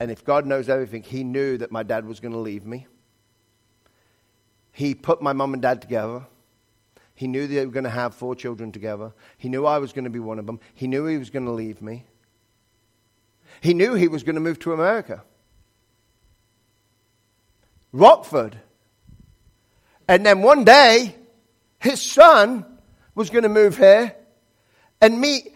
And 0.02 0.12
if 0.12 0.26
God 0.26 0.46
knows 0.46 0.68
everything, 0.68 1.04
He 1.04 1.24
knew 1.24 1.58
that 1.60 1.72
my 1.72 1.84
dad 1.84 2.06
was 2.06 2.20
going 2.20 2.34
to 2.34 2.38
leave 2.38 2.66
me. 2.66 2.86
He 4.74 4.94
put 4.94 5.22
my 5.22 5.32
mom 5.32 5.54
and 5.54 5.62
dad 5.62 5.82
together. 5.82 6.26
He 7.16 7.28
knew 7.28 7.48
they 7.48 7.66
were 7.66 7.72
going 7.72 7.86
to 7.86 7.90
have 7.90 8.14
four 8.14 8.36
children 8.36 8.74
together. 8.74 9.14
He 9.38 9.48
knew 9.48 9.66
I 9.66 9.78
was 9.78 9.94
going 9.94 10.04
to 10.04 10.10
be 10.10 10.20
one 10.20 10.38
of 10.38 10.48
them. 10.48 10.60
He 10.74 10.86
knew 10.86 11.06
He 11.06 11.18
was 11.18 11.30
going 11.30 11.46
to 11.46 11.52
leave 11.52 11.82
me. 11.82 12.08
He 13.62 13.74
knew 13.74 13.94
he 13.94 14.08
was 14.08 14.24
going 14.24 14.36
to 14.36 14.42
move 14.42 14.60
to 14.60 14.74
America. 14.74 15.24
Rockford. 17.92 18.58
And 20.08 20.26
then 20.26 20.42
one 20.42 20.64
day, 20.64 21.16
his 21.80 22.02
son 22.02 22.66
was 23.16 23.30
going 23.30 23.44
to 23.44 23.50
move 23.50 23.78
here 23.78 24.16
and 25.00 25.20
meet 25.20 25.54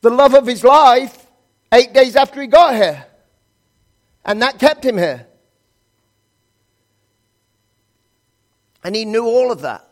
the 0.00 0.10
love 0.10 0.34
of 0.34 0.46
his 0.46 0.64
life 0.64 1.26
eight 1.72 1.92
days 1.92 2.16
after 2.16 2.40
he 2.40 2.46
got 2.46 2.74
here. 2.74 3.06
And 4.24 4.42
that 4.42 4.58
kept 4.58 4.84
him 4.84 4.98
here. 4.98 5.26
And 8.84 8.94
he 8.96 9.04
knew 9.04 9.24
all 9.24 9.52
of 9.52 9.62
that. 9.62 9.88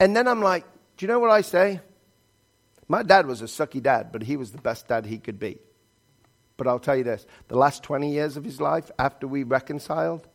And 0.00 0.16
then 0.16 0.28
I'm 0.28 0.42
like, 0.42 0.64
do 0.96 1.06
you 1.06 1.08
know 1.08 1.18
what 1.18 1.30
I 1.30 1.40
say? 1.40 1.80
My 2.88 3.02
dad 3.02 3.26
was 3.26 3.42
a 3.42 3.46
sucky 3.46 3.82
dad, 3.82 4.10
but 4.12 4.22
he 4.22 4.36
was 4.36 4.52
the 4.52 4.60
best 4.60 4.88
dad 4.88 5.06
he 5.06 5.18
could 5.18 5.38
be. 5.38 5.58
But 6.56 6.66
I'll 6.66 6.78
tell 6.78 6.96
you 6.96 7.04
this 7.04 7.26
the 7.48 7.56
last 7.56 7.82
20 7.82 8.10
years 8.10 8.36
of 8.36 8.44
his 8.44 8.60
life, 8.60 8.90
after 8.98 9.26
we 9.26 9.42
reconciled, 9.42 10.26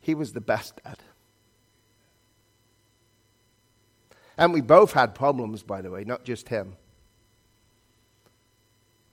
he 0.00 0.14
was 0.14 0.32
the 0.32 0.40
best 0.40 0.80
dad. 0.82 0.98
And 4.36 4.52
we 4.52 4.60
both 4.60 4.92
had 4.92 5.14
problems, 5.14 5.62
by 5.62 5.82
the 5.82 5.90
way, 5.90 6.04
not 6.04 6.24
just 6.24 6.48
him. 6.48 6.76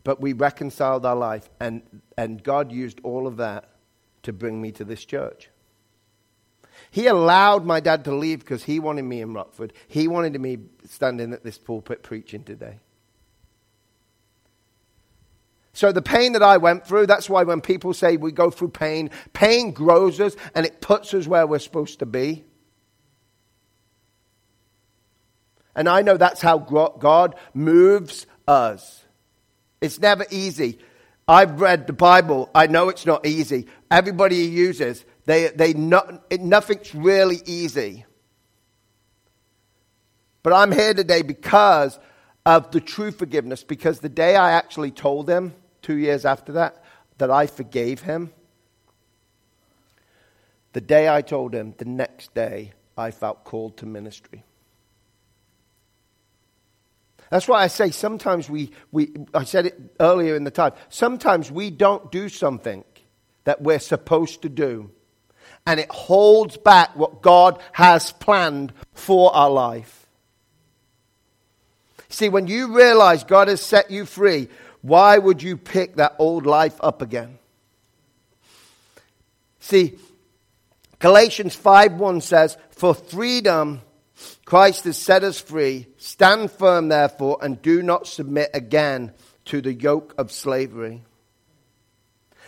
But 0.04 0.22
we 0.22 0.34
reconciled 0.34 1.04
our 1.06 1.16
life, 1.16 1.50
and, 1.60 1.82
and 2.16 2.44
God 2.44 2.72
used 2.72 3.00
all 3.04 3.26
of 3.26 3.38
that 3.38 3.70
to 4.22 4.32
bring 4.32 4.62
me 4.62 4.72
to 4.74 4.86
this 4.86 5.04
church. 5.04 5.50
He 6.92 7.08
allowed 7.08 7.66
my 7.66 7.80
dad 7.80 8.04
to 8.06 8.14
leave 8.14 8.40
because 8.40 8.64
he 8.64 8.80
wanted 8.80 9.04
me 9.04 9.22
in 9.22 9.34
Rockford. 9.34 9.74
He 9.88 10.08
wanted 10.08 10.40
me 10.40 10.60
standing 10.86 11.34
at 11.34 11.44
this 11.44 11.58
pulpit 11.58 12.04
preaching 12.04 12.44
today. 12.44 12.80
So 15.76 15.92
the 15.92 16.02
pain 16.02 16.32
that 16.34 16.42
I 16.42 16.56
went 16.56 16.88
through, 16.88 17.06
that's 17.06 17.30
why 17.30 17.44
when 17.44 17.60
people 17.60 17.94
say 17.94 18.16
we 18.16 18.32
go 18.32 18.50
through 18.50 18.70
pain, 18.70 19.12
pain 19.34 19.72
grows 19.72 20.22
us 20.22 20.38
and 20.56 20.66
it 20.66 20.80
puts 20.80 21.14
us 21.14 21.28
where 21.28 21.46
we're 21.46 21.60
supposed 21.60 22.00
to 22.00 22.06
be. 22.06 22.46
And 25.76 25.90
I 25.90 26.02
know 26.02 26.16
that's 26.16 26.42
how 26.42 26.60
God 26.60 27.36
moves 27.54 28.26
us. 28.48 29.04
It's 29.82 30.00
never 30.00 30.26
easy. 30.32 30.80
I've 31.28 31.60
read 31.60 31.88
the 31.88 31.94
Bible. 31.94 32.50
I 32.56 32.68
know 32.68 32.88
it's 32.88 33.06
not 33.06 33.26
easy. 33.26 33.68
Everybody 33.92 34.38
uses, 34.38 35.04
they, 35.26 35.50
they 35.50 35.74
not, 35.74 36.32
nothing's 36.40 36.96
really 36.96 37.42
easy. 37.46 38.06
But 40.42 40.54
I'm 40.54 40.72
here 40.72 40.94
today 40.94 41.22
because 41.22 42.00
of 42.46 42.72
the 42.72 42.80
true 42.80 43.12
forgiveness, 43.12 43.66
because 43.66 44.00
the 44.00 44.08
day 44.08 44.38
I 44.38 44.54
actually 44.54 44.92
told 44.92 45.30
him, 45.30 45.54
two 45.86 45.98
years 45.98 46.26
after 46.26 46.54
that, 46.54 46.84
that 47.20 47.30
I 47.30 47.46
forgave 47.46 48.02
him, 48.02 48.34
the 50.74 50.82
day 50.82 51.08
I 51.08 51.22
told 51.22 51.54
him, 51.54 51.76
the 51.78 51.86
next 51.86 52.34
day, 52.34 52.74
I 52.98 53.12
felt 53.12 53.44
called 53.44 53.78
to 53.78 53.86
ministry. 53.86 54.44
That's 57.30 57.48
why 57.48 57.62
I 57.62 57.68
say 57.68 57.92
sometimes 57.92 58.50
we, 58.50 58.72
we, 58.92 59.14
I 59.34 59.44
said 59.44 59.68
it 59.68 59.80
earlier 60.00 60.36
in 60.36 60.44
the 60.44 60.52
time, 60.52 60.74
sometimes 60.90 61.52
we 61.52 61.70
don't 61.70 62.12
do 62.12 62.30
something 62.30 62.84
that 63.44 63.62
we're 63.62 63.80
supposed 63.80 64.42
to 64.42 64.50
do. 64.50 64.90
And 65.68 65.80
it 65.80 65.92
holds 65.92 66.58
back 66.58 66.96
what 66.96 67.22
God 67.22 67.62
has 67.74 68.12
planned 68.12 68.74
for 68.94 69.36
our 69.36 69.50
life. 69.50 70.08
See, 72.10 72.30
when 72.30 72.48
you 72.48 72.76
realize 72.76 73.24
God 73.24 73.50
has 73.50 73.62
set 73.62 73.92
you 73.92 74.06
free, 74.06 74.48
why 74.86 75.18
would 75.18 75.42
you 75.42 75.58
pick 75.58 75.96
that 75.96 76.16
old 76.20 76.46
life 76.46 76.78
up 76.82 77.02
again? 77.02 77.40
See, 79.60 79.98
Galatians 81.00 81.56
5:1 81.56 82.22
says, 82.22 82.58
"For 82.70 82.94
freedom 82.94 83.82
Christ 84.46 84.84
has 84.86 84.98
set 84.98 85.24
us 85.24 85.40
free. 85.40 85.88
Stand 85.98 86.52
firm, 86.52 86.88
therefore, 86.88 87.38
and 87.42 87.62
do 87.62 87.82
not 87.82 88.08
submit 88.08 88.52
again 88.54 89.14
to 89.46 89.62
the 89.62 89.74
yoke 89.74 90.14
of 90.18 90.32
slavery. 90.32 91.04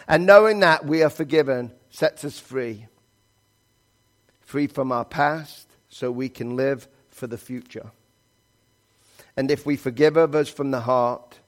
And 0.08 0.26
knowing 0.26 0.62
that 0.62 0.86
we 0.86 1.04
are 1.04 1.10
forgiven 1.10 1.72
sets 1.90 2.24
us 2.24 2.40
free. 2.40 2.88
Free 4.42 4.68
from 4.68 4.92
our 4.92 5.06
past 5.06 5.68
so 5.90 6.12
we 6.12 6.30
can 6.30 6.56
live 6.56 6.88
for 7.10 7.28
the 7.28 7.38
future. 7.38 7.92
And 9.36 9.52
if 9.52 9.66
we 9.66 9.76
forgive 9.76 10.18
others 10.18 10.50
from 10.50 10.72
the 10.72 10.82
heart, 10.82 11.40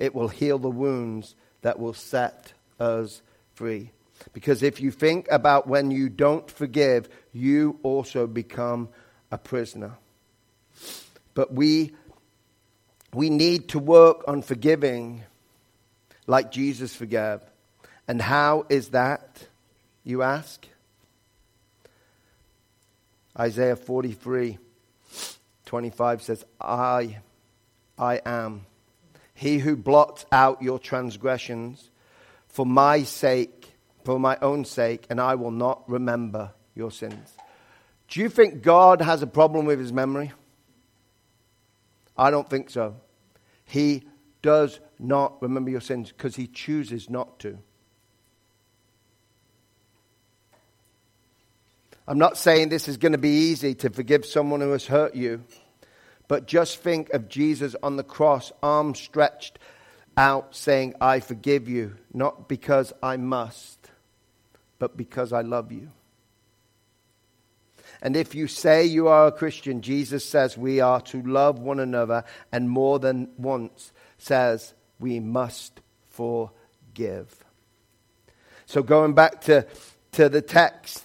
it 0.00 0.14
will 0.14 0.28
heal 0.28 0.58
the 0.58 0.70
wounds 0.70 1.36
that 1.62 1.78
will 1.78 1.94
set 1.94 2.52
us 2.80 3.22
free. 3.54 3.92
Because 4.32 4.62
if 4.62 4.80
you 4.80 4.90
think 4.90 5.28
about 5.30 5.66
when 5.66 5.90
you 5.90 6.08
don't 6.08 6.50
forgive, 6.50 7.08
you 7.32 7.78
also 7.82 8.26
become 8.26 8.88
a 9.30 9.38
prisoner. 9.38 9.92
But 11.34 11.52
we, 11.52 11.92
we 13.12 13.30
need 13.30 13.68
to 13.68 13.78
work 13.78 14.24
on 14.26 14.42
forgiving 14.42 15.22
like 16.26 16.50
Jesus 16.50 16.94
forgave. 16.94 17.40
And 18.08 18.20
how 18.20 18.66
is 18.68 18.88
that, 18.88 19.46
you 20.02 20.22
ask? 20.22 20.66
Isaiah 23.38 23.76
43 23.76 24.58
25 25.66 26.22
says, 26.22 26.44
I, 26.60 27.18
I 27.96 28.20
am. 28.26 28.66
He 29.40 29.56
who 29.56 29.74
blots 29.74 30.26
out 30.30 30.60
your 30.60 30.78
transgressions 30.78 31.88
for 32.48 32.66
my 32.66 33.04
sake, 33.04 33.72
for 34.04 34.20
my 34.20 34.36
own 34.42 34.66
sake, 34.66 35.06
and 35.08 35.18
I 35.18 35.34
will 35.36 35.50
not 35.50 35.88
remember 35.88 36.52
your 36.74 36.90
sins. 36.90 37.32
Do 38.08 38.20
you 38.20 38.28
think 38.28 38.60
God 38.60 39.00
has 39.00 39.22
a 39.22 39.26
problem 39.26 39.64
with 39.64 39.78
his 39.78 39.94
memory? 39.94 40.30
I 42.18 42.30
don't 42.30 42.50
think 42.50 42.68
so. 42.68 42.96
He 43.64 44.02
does 44.42 44.78
not 44.98 45.40
remember 45.40 45.70
your 45.70 45.80
sins 45.80 46.12
because 46.12 46.36
he 46.36 46.46
chooses 46.46 47.08
not 47.08 47.38
to. 47.38 47.56
I'm 52.06 52.18
not 52.18 52.36
saying 52.36 52.68
this 52.68 52.88
is 52.88 52.98
going 52.98 53.12
to 53.12 53.18
be 53.18 53.48
easy 53.48 53.74
to 53.76 53.88
forgive 53.88 54.26
someone 54.26 54.60
who 54.60 54.72
has 54.72 54.84
hurt 54.84 55.14
you, 55.14 55.42
but 56.30 56.46
just 56.46 56.78
think 56.78 57.10
of 57.10 57.28
Jesus 57.28 57.74
on 57.82 57.96
the 57.96 58.04
cross, 58.04 58.52
arms 58.62 59.00
stretched 59.00 59.58
out, 60.16 60.54
saying, 60.54 60.94
I 61.00 61.18
forgive 61.18 61.68
you, 61.68 61.96
not 62.14 62.48
because 62.48 62.92
I 63.02 63.16
must, 63.16 63.90
but 64.78 64.96
because 64.96 65.32
I 65.32 65.40
love 65.40 65.72
you. 65.72 65.90
And 68.00 68.14
if 68.14 68.32
you 68.36 68.46
say 68.46 68.84
you 68.84 69.08
are 69.08 69.26
a 69.26 69.32
Christian, 69.32 69.82
Jesus 69.82 70.24
says 70.24 70.56
we 70.56 70.78
are 70.78 71.00
to 71.00 71.20
love 71.20 71.58
one 71.58 71.80
another, 71.80 72.22
and 72.52 72.70
more 72.70 73.00
than 73.00 73.30
once 73.36 73.90
says 74.16 74.72
we 75.00 75.18
must 75.18 75.80
forgive. 76.10 77.44
So, 78.66 78.84
going 78.84 79.14
back 79.14 79.40
to, 79.46 79.66
to 80.12 80.28
the 80.28 80.42
text 80.42 81.04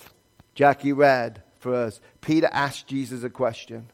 Jackie 0.54 0.94
read 0.94 1.42
for 1.58 1.74
us, 1.74 2.00
Peter 2.22 2.50
asked 2.52 2.86
Jesus 2.86 3.24
a 3.24 3.30
question 3.32 3.90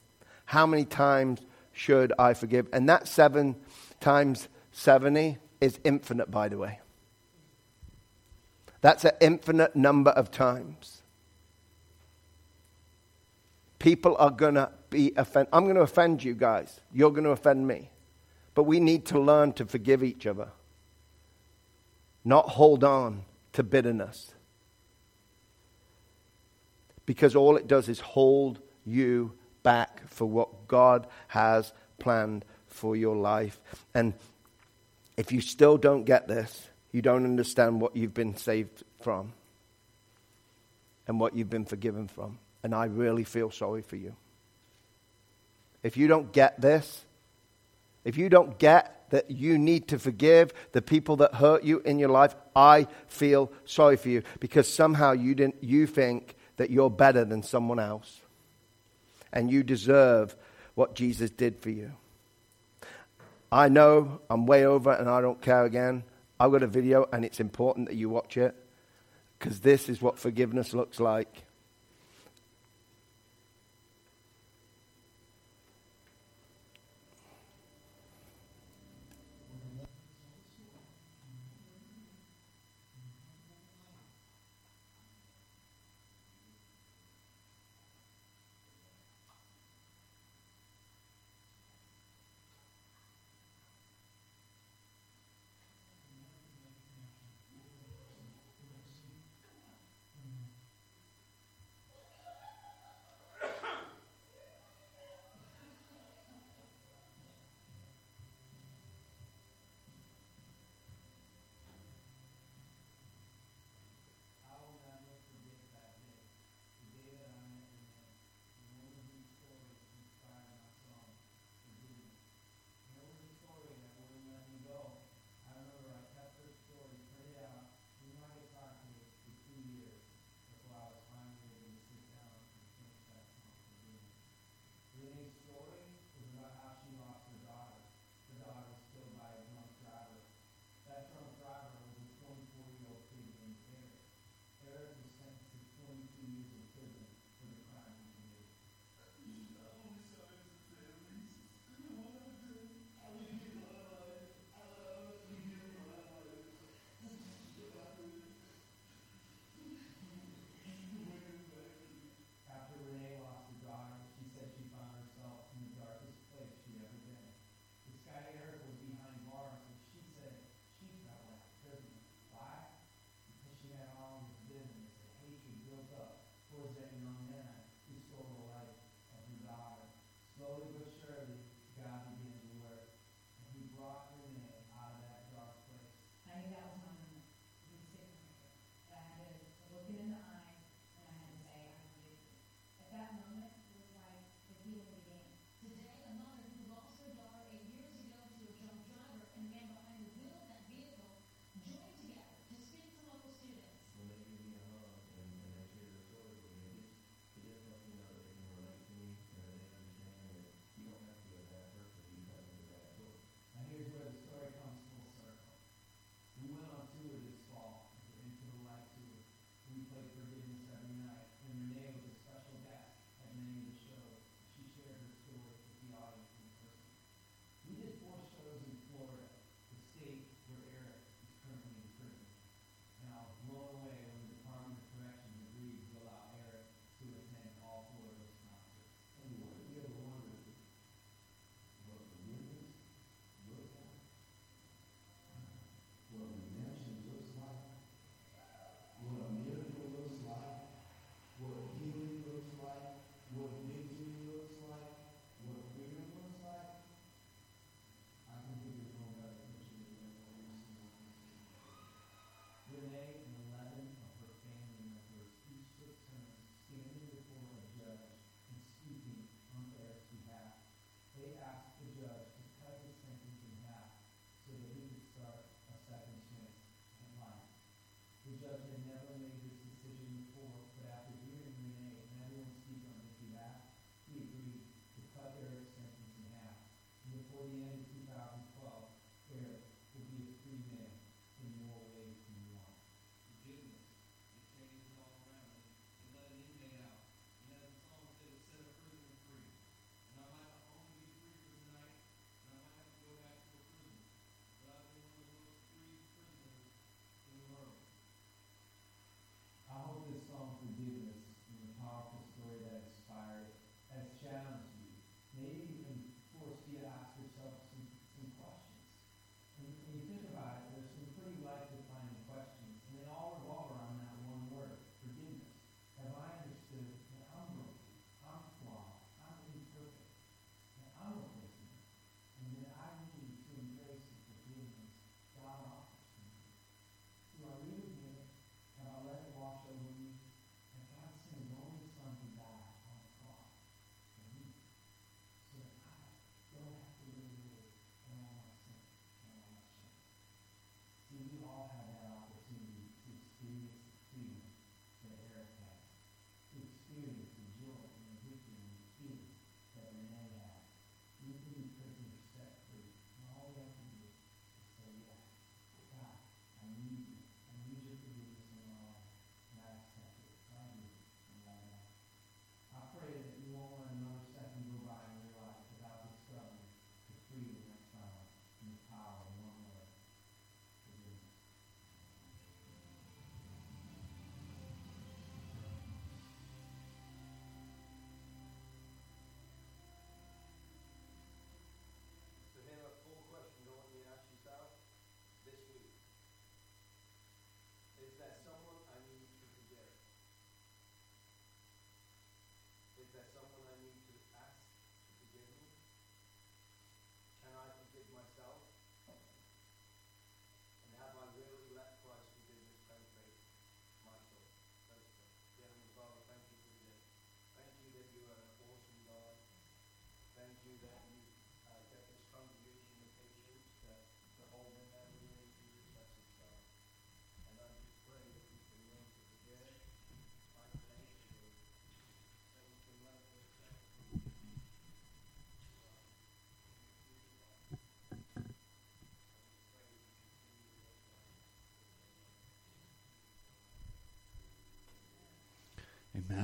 How 0.51 0.65
many 0.65 0.83
times 0.83 1.39
should 1.71 2.11
I 2.19 2.33
forgive? 2.33 2.67
And 2.73 2.89
that 2.89 3.07
seven 3.07 3.55
times 4.01 4.49
70 4.73 5.37
is 5.61 5.79
infinite, 5.85 6.29
by 6.29 6.49
the 6.49 6.57
way. 6.57 6.81
That's 8.81 9.05
an 9.05 9.13
infinite 9.21 9.77
number 9.77 10.11
of 10.11 10.29
times 10.29 11.03
people 13.79 14.17
are 14.19 14.29
going 14.29 14.55
to 14.55 14.69
be 14.89 15.13
offended. 15.15 15.47
I'm 15.53 15.63
going 15.63 15.77
to 15.77 15.83
offend 15.83 16.21
you 16.21 16.33
guys. 16.33 16.81
You're 16.91 17.11
going 17.11 17.23
to 17.23 17.29
offend 17.29 17.65
me. 17.65 17.89
But 18.53 18.63
we 18.63 18.81
need 18.81 19.05
to 19.05 19.19
learn 19.21 19.53
to 19.53 19.65
forgive 19.65 20.03
each 20.03 20.27
other, 20.27 20.49
not 22.25 22.49
hold 22.49 22.83
on 22.83 23.23
to 23.53 23.63
bitterness. 23.63 24.33
Because 27.05 27.37
all 27.37 27.55
it 27.55 27.67
does 27.67 27.87
is 27.87 28.01
hold 28.01 28.59
you 28.85 29.31
back 29.63 30.00
for 30.21 30.27
what 30.27 30.67
God 30.67 31.07
has 31.29 31.73
planned 31.97 32.45
for 32.67 32.95
your 32.95 33.15
life. 33.15 33.59
And 33.95 34.13
if 35.17 35.31
you 35.31 35.41
still 35.41 35.79
don't 35.79 36.03
get 36.03 36.27
this, 36.27 36.69
you 36.91 37.01
don't 37.01 37.25
understand 37.25 37.81
what 37.81 37.95
you've 37.95 38.13
been 38.13 38.37
saved 38.37 38.83
from 39.01 39.33
and 41.07 41.19
what 41.19 41.35
you've 41.35 41.49
been 41.49 41.65
forgiven 41.65 42.07
from 42.07 42.37
and 42.61 42.75
I 42.75 42.85
really 42.85 43.23
feel 43.23 43.49
sorry 43.49 43.81
for 43.81 43.95
you. 43.95 44.15
If 45.81 45.97
you 45.97 46.07
don't 46.07 46.31
get 46.31 46.61
this, 46.61 47.03
if 48.05 48.15
you 48.15 48.29
don't 48.29 48.59
get 48.59 49.05
that 49.09 49.31
you 49.31 49.57
need 49.57 49.87
to 49.87 49.97
forgive 49.97 50.53
the 50.71 50.83
people 50.83 51.15
that 51.15 51.33
hurt 51.33 51.63
you 51.63 51.79
in 51.79 51.97
your 51.97 52.09
life, 52.09 52.35
I 52.55 52.85
feel 53.07 53.51
sorry 53.65 53.97
for 53.97 54.09
you 54.09 54.21
because 54.39 54.71
somehow 54.71 55.13
you, 55.13 55.33
didn't, 55.33 55.63
you 55.63 55.87
think 55.87 56.35
that 56.57 56.69
you're 56.69 56.91
better 56.91 57.25
than 57.25 57.41
someone 57.41 57.79
else 57.79 58.21
and 59.33 59.51
you 59.51 59.63
deserve 59.63 60.35
what 60.75 60.95
Jesus 60.95 61.29
did 61.29 61.57
for 61.59 61.69
you. 61.69 61.91
I 63.51 63.67
know 63.69 64.21
I'm 64.29 64.45
way 64.45 64.65
over 64.65 64.91
and 64.91 65.09
I 65.09 65.21
don't 65.21 65.41
care 65.41 65.65
again. 65.65 66.03
I've 66.39 66.51
got 66.51 66.63
a 66.63 66.67
video, 66.67 67.07
and 67.11 67.23
it's 67.23 67.39
important 67.39 67.87
that 67.89 67.95
you 67.95 68.09
watch 68.09 68.37
it 68.37 68.55
because 69.37 69.59
this 69.59 69.89
is 69.89 70.01
what 70.01 70.17
forgiveness 70.17 70.73
looks 70.73 70.99
like. 70.99 71.43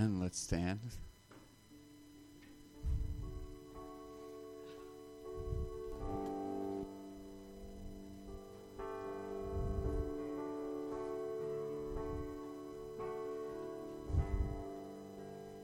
Amen. 0.08 0.22
Let's 0.22 0.40
stand. 0.40 0.80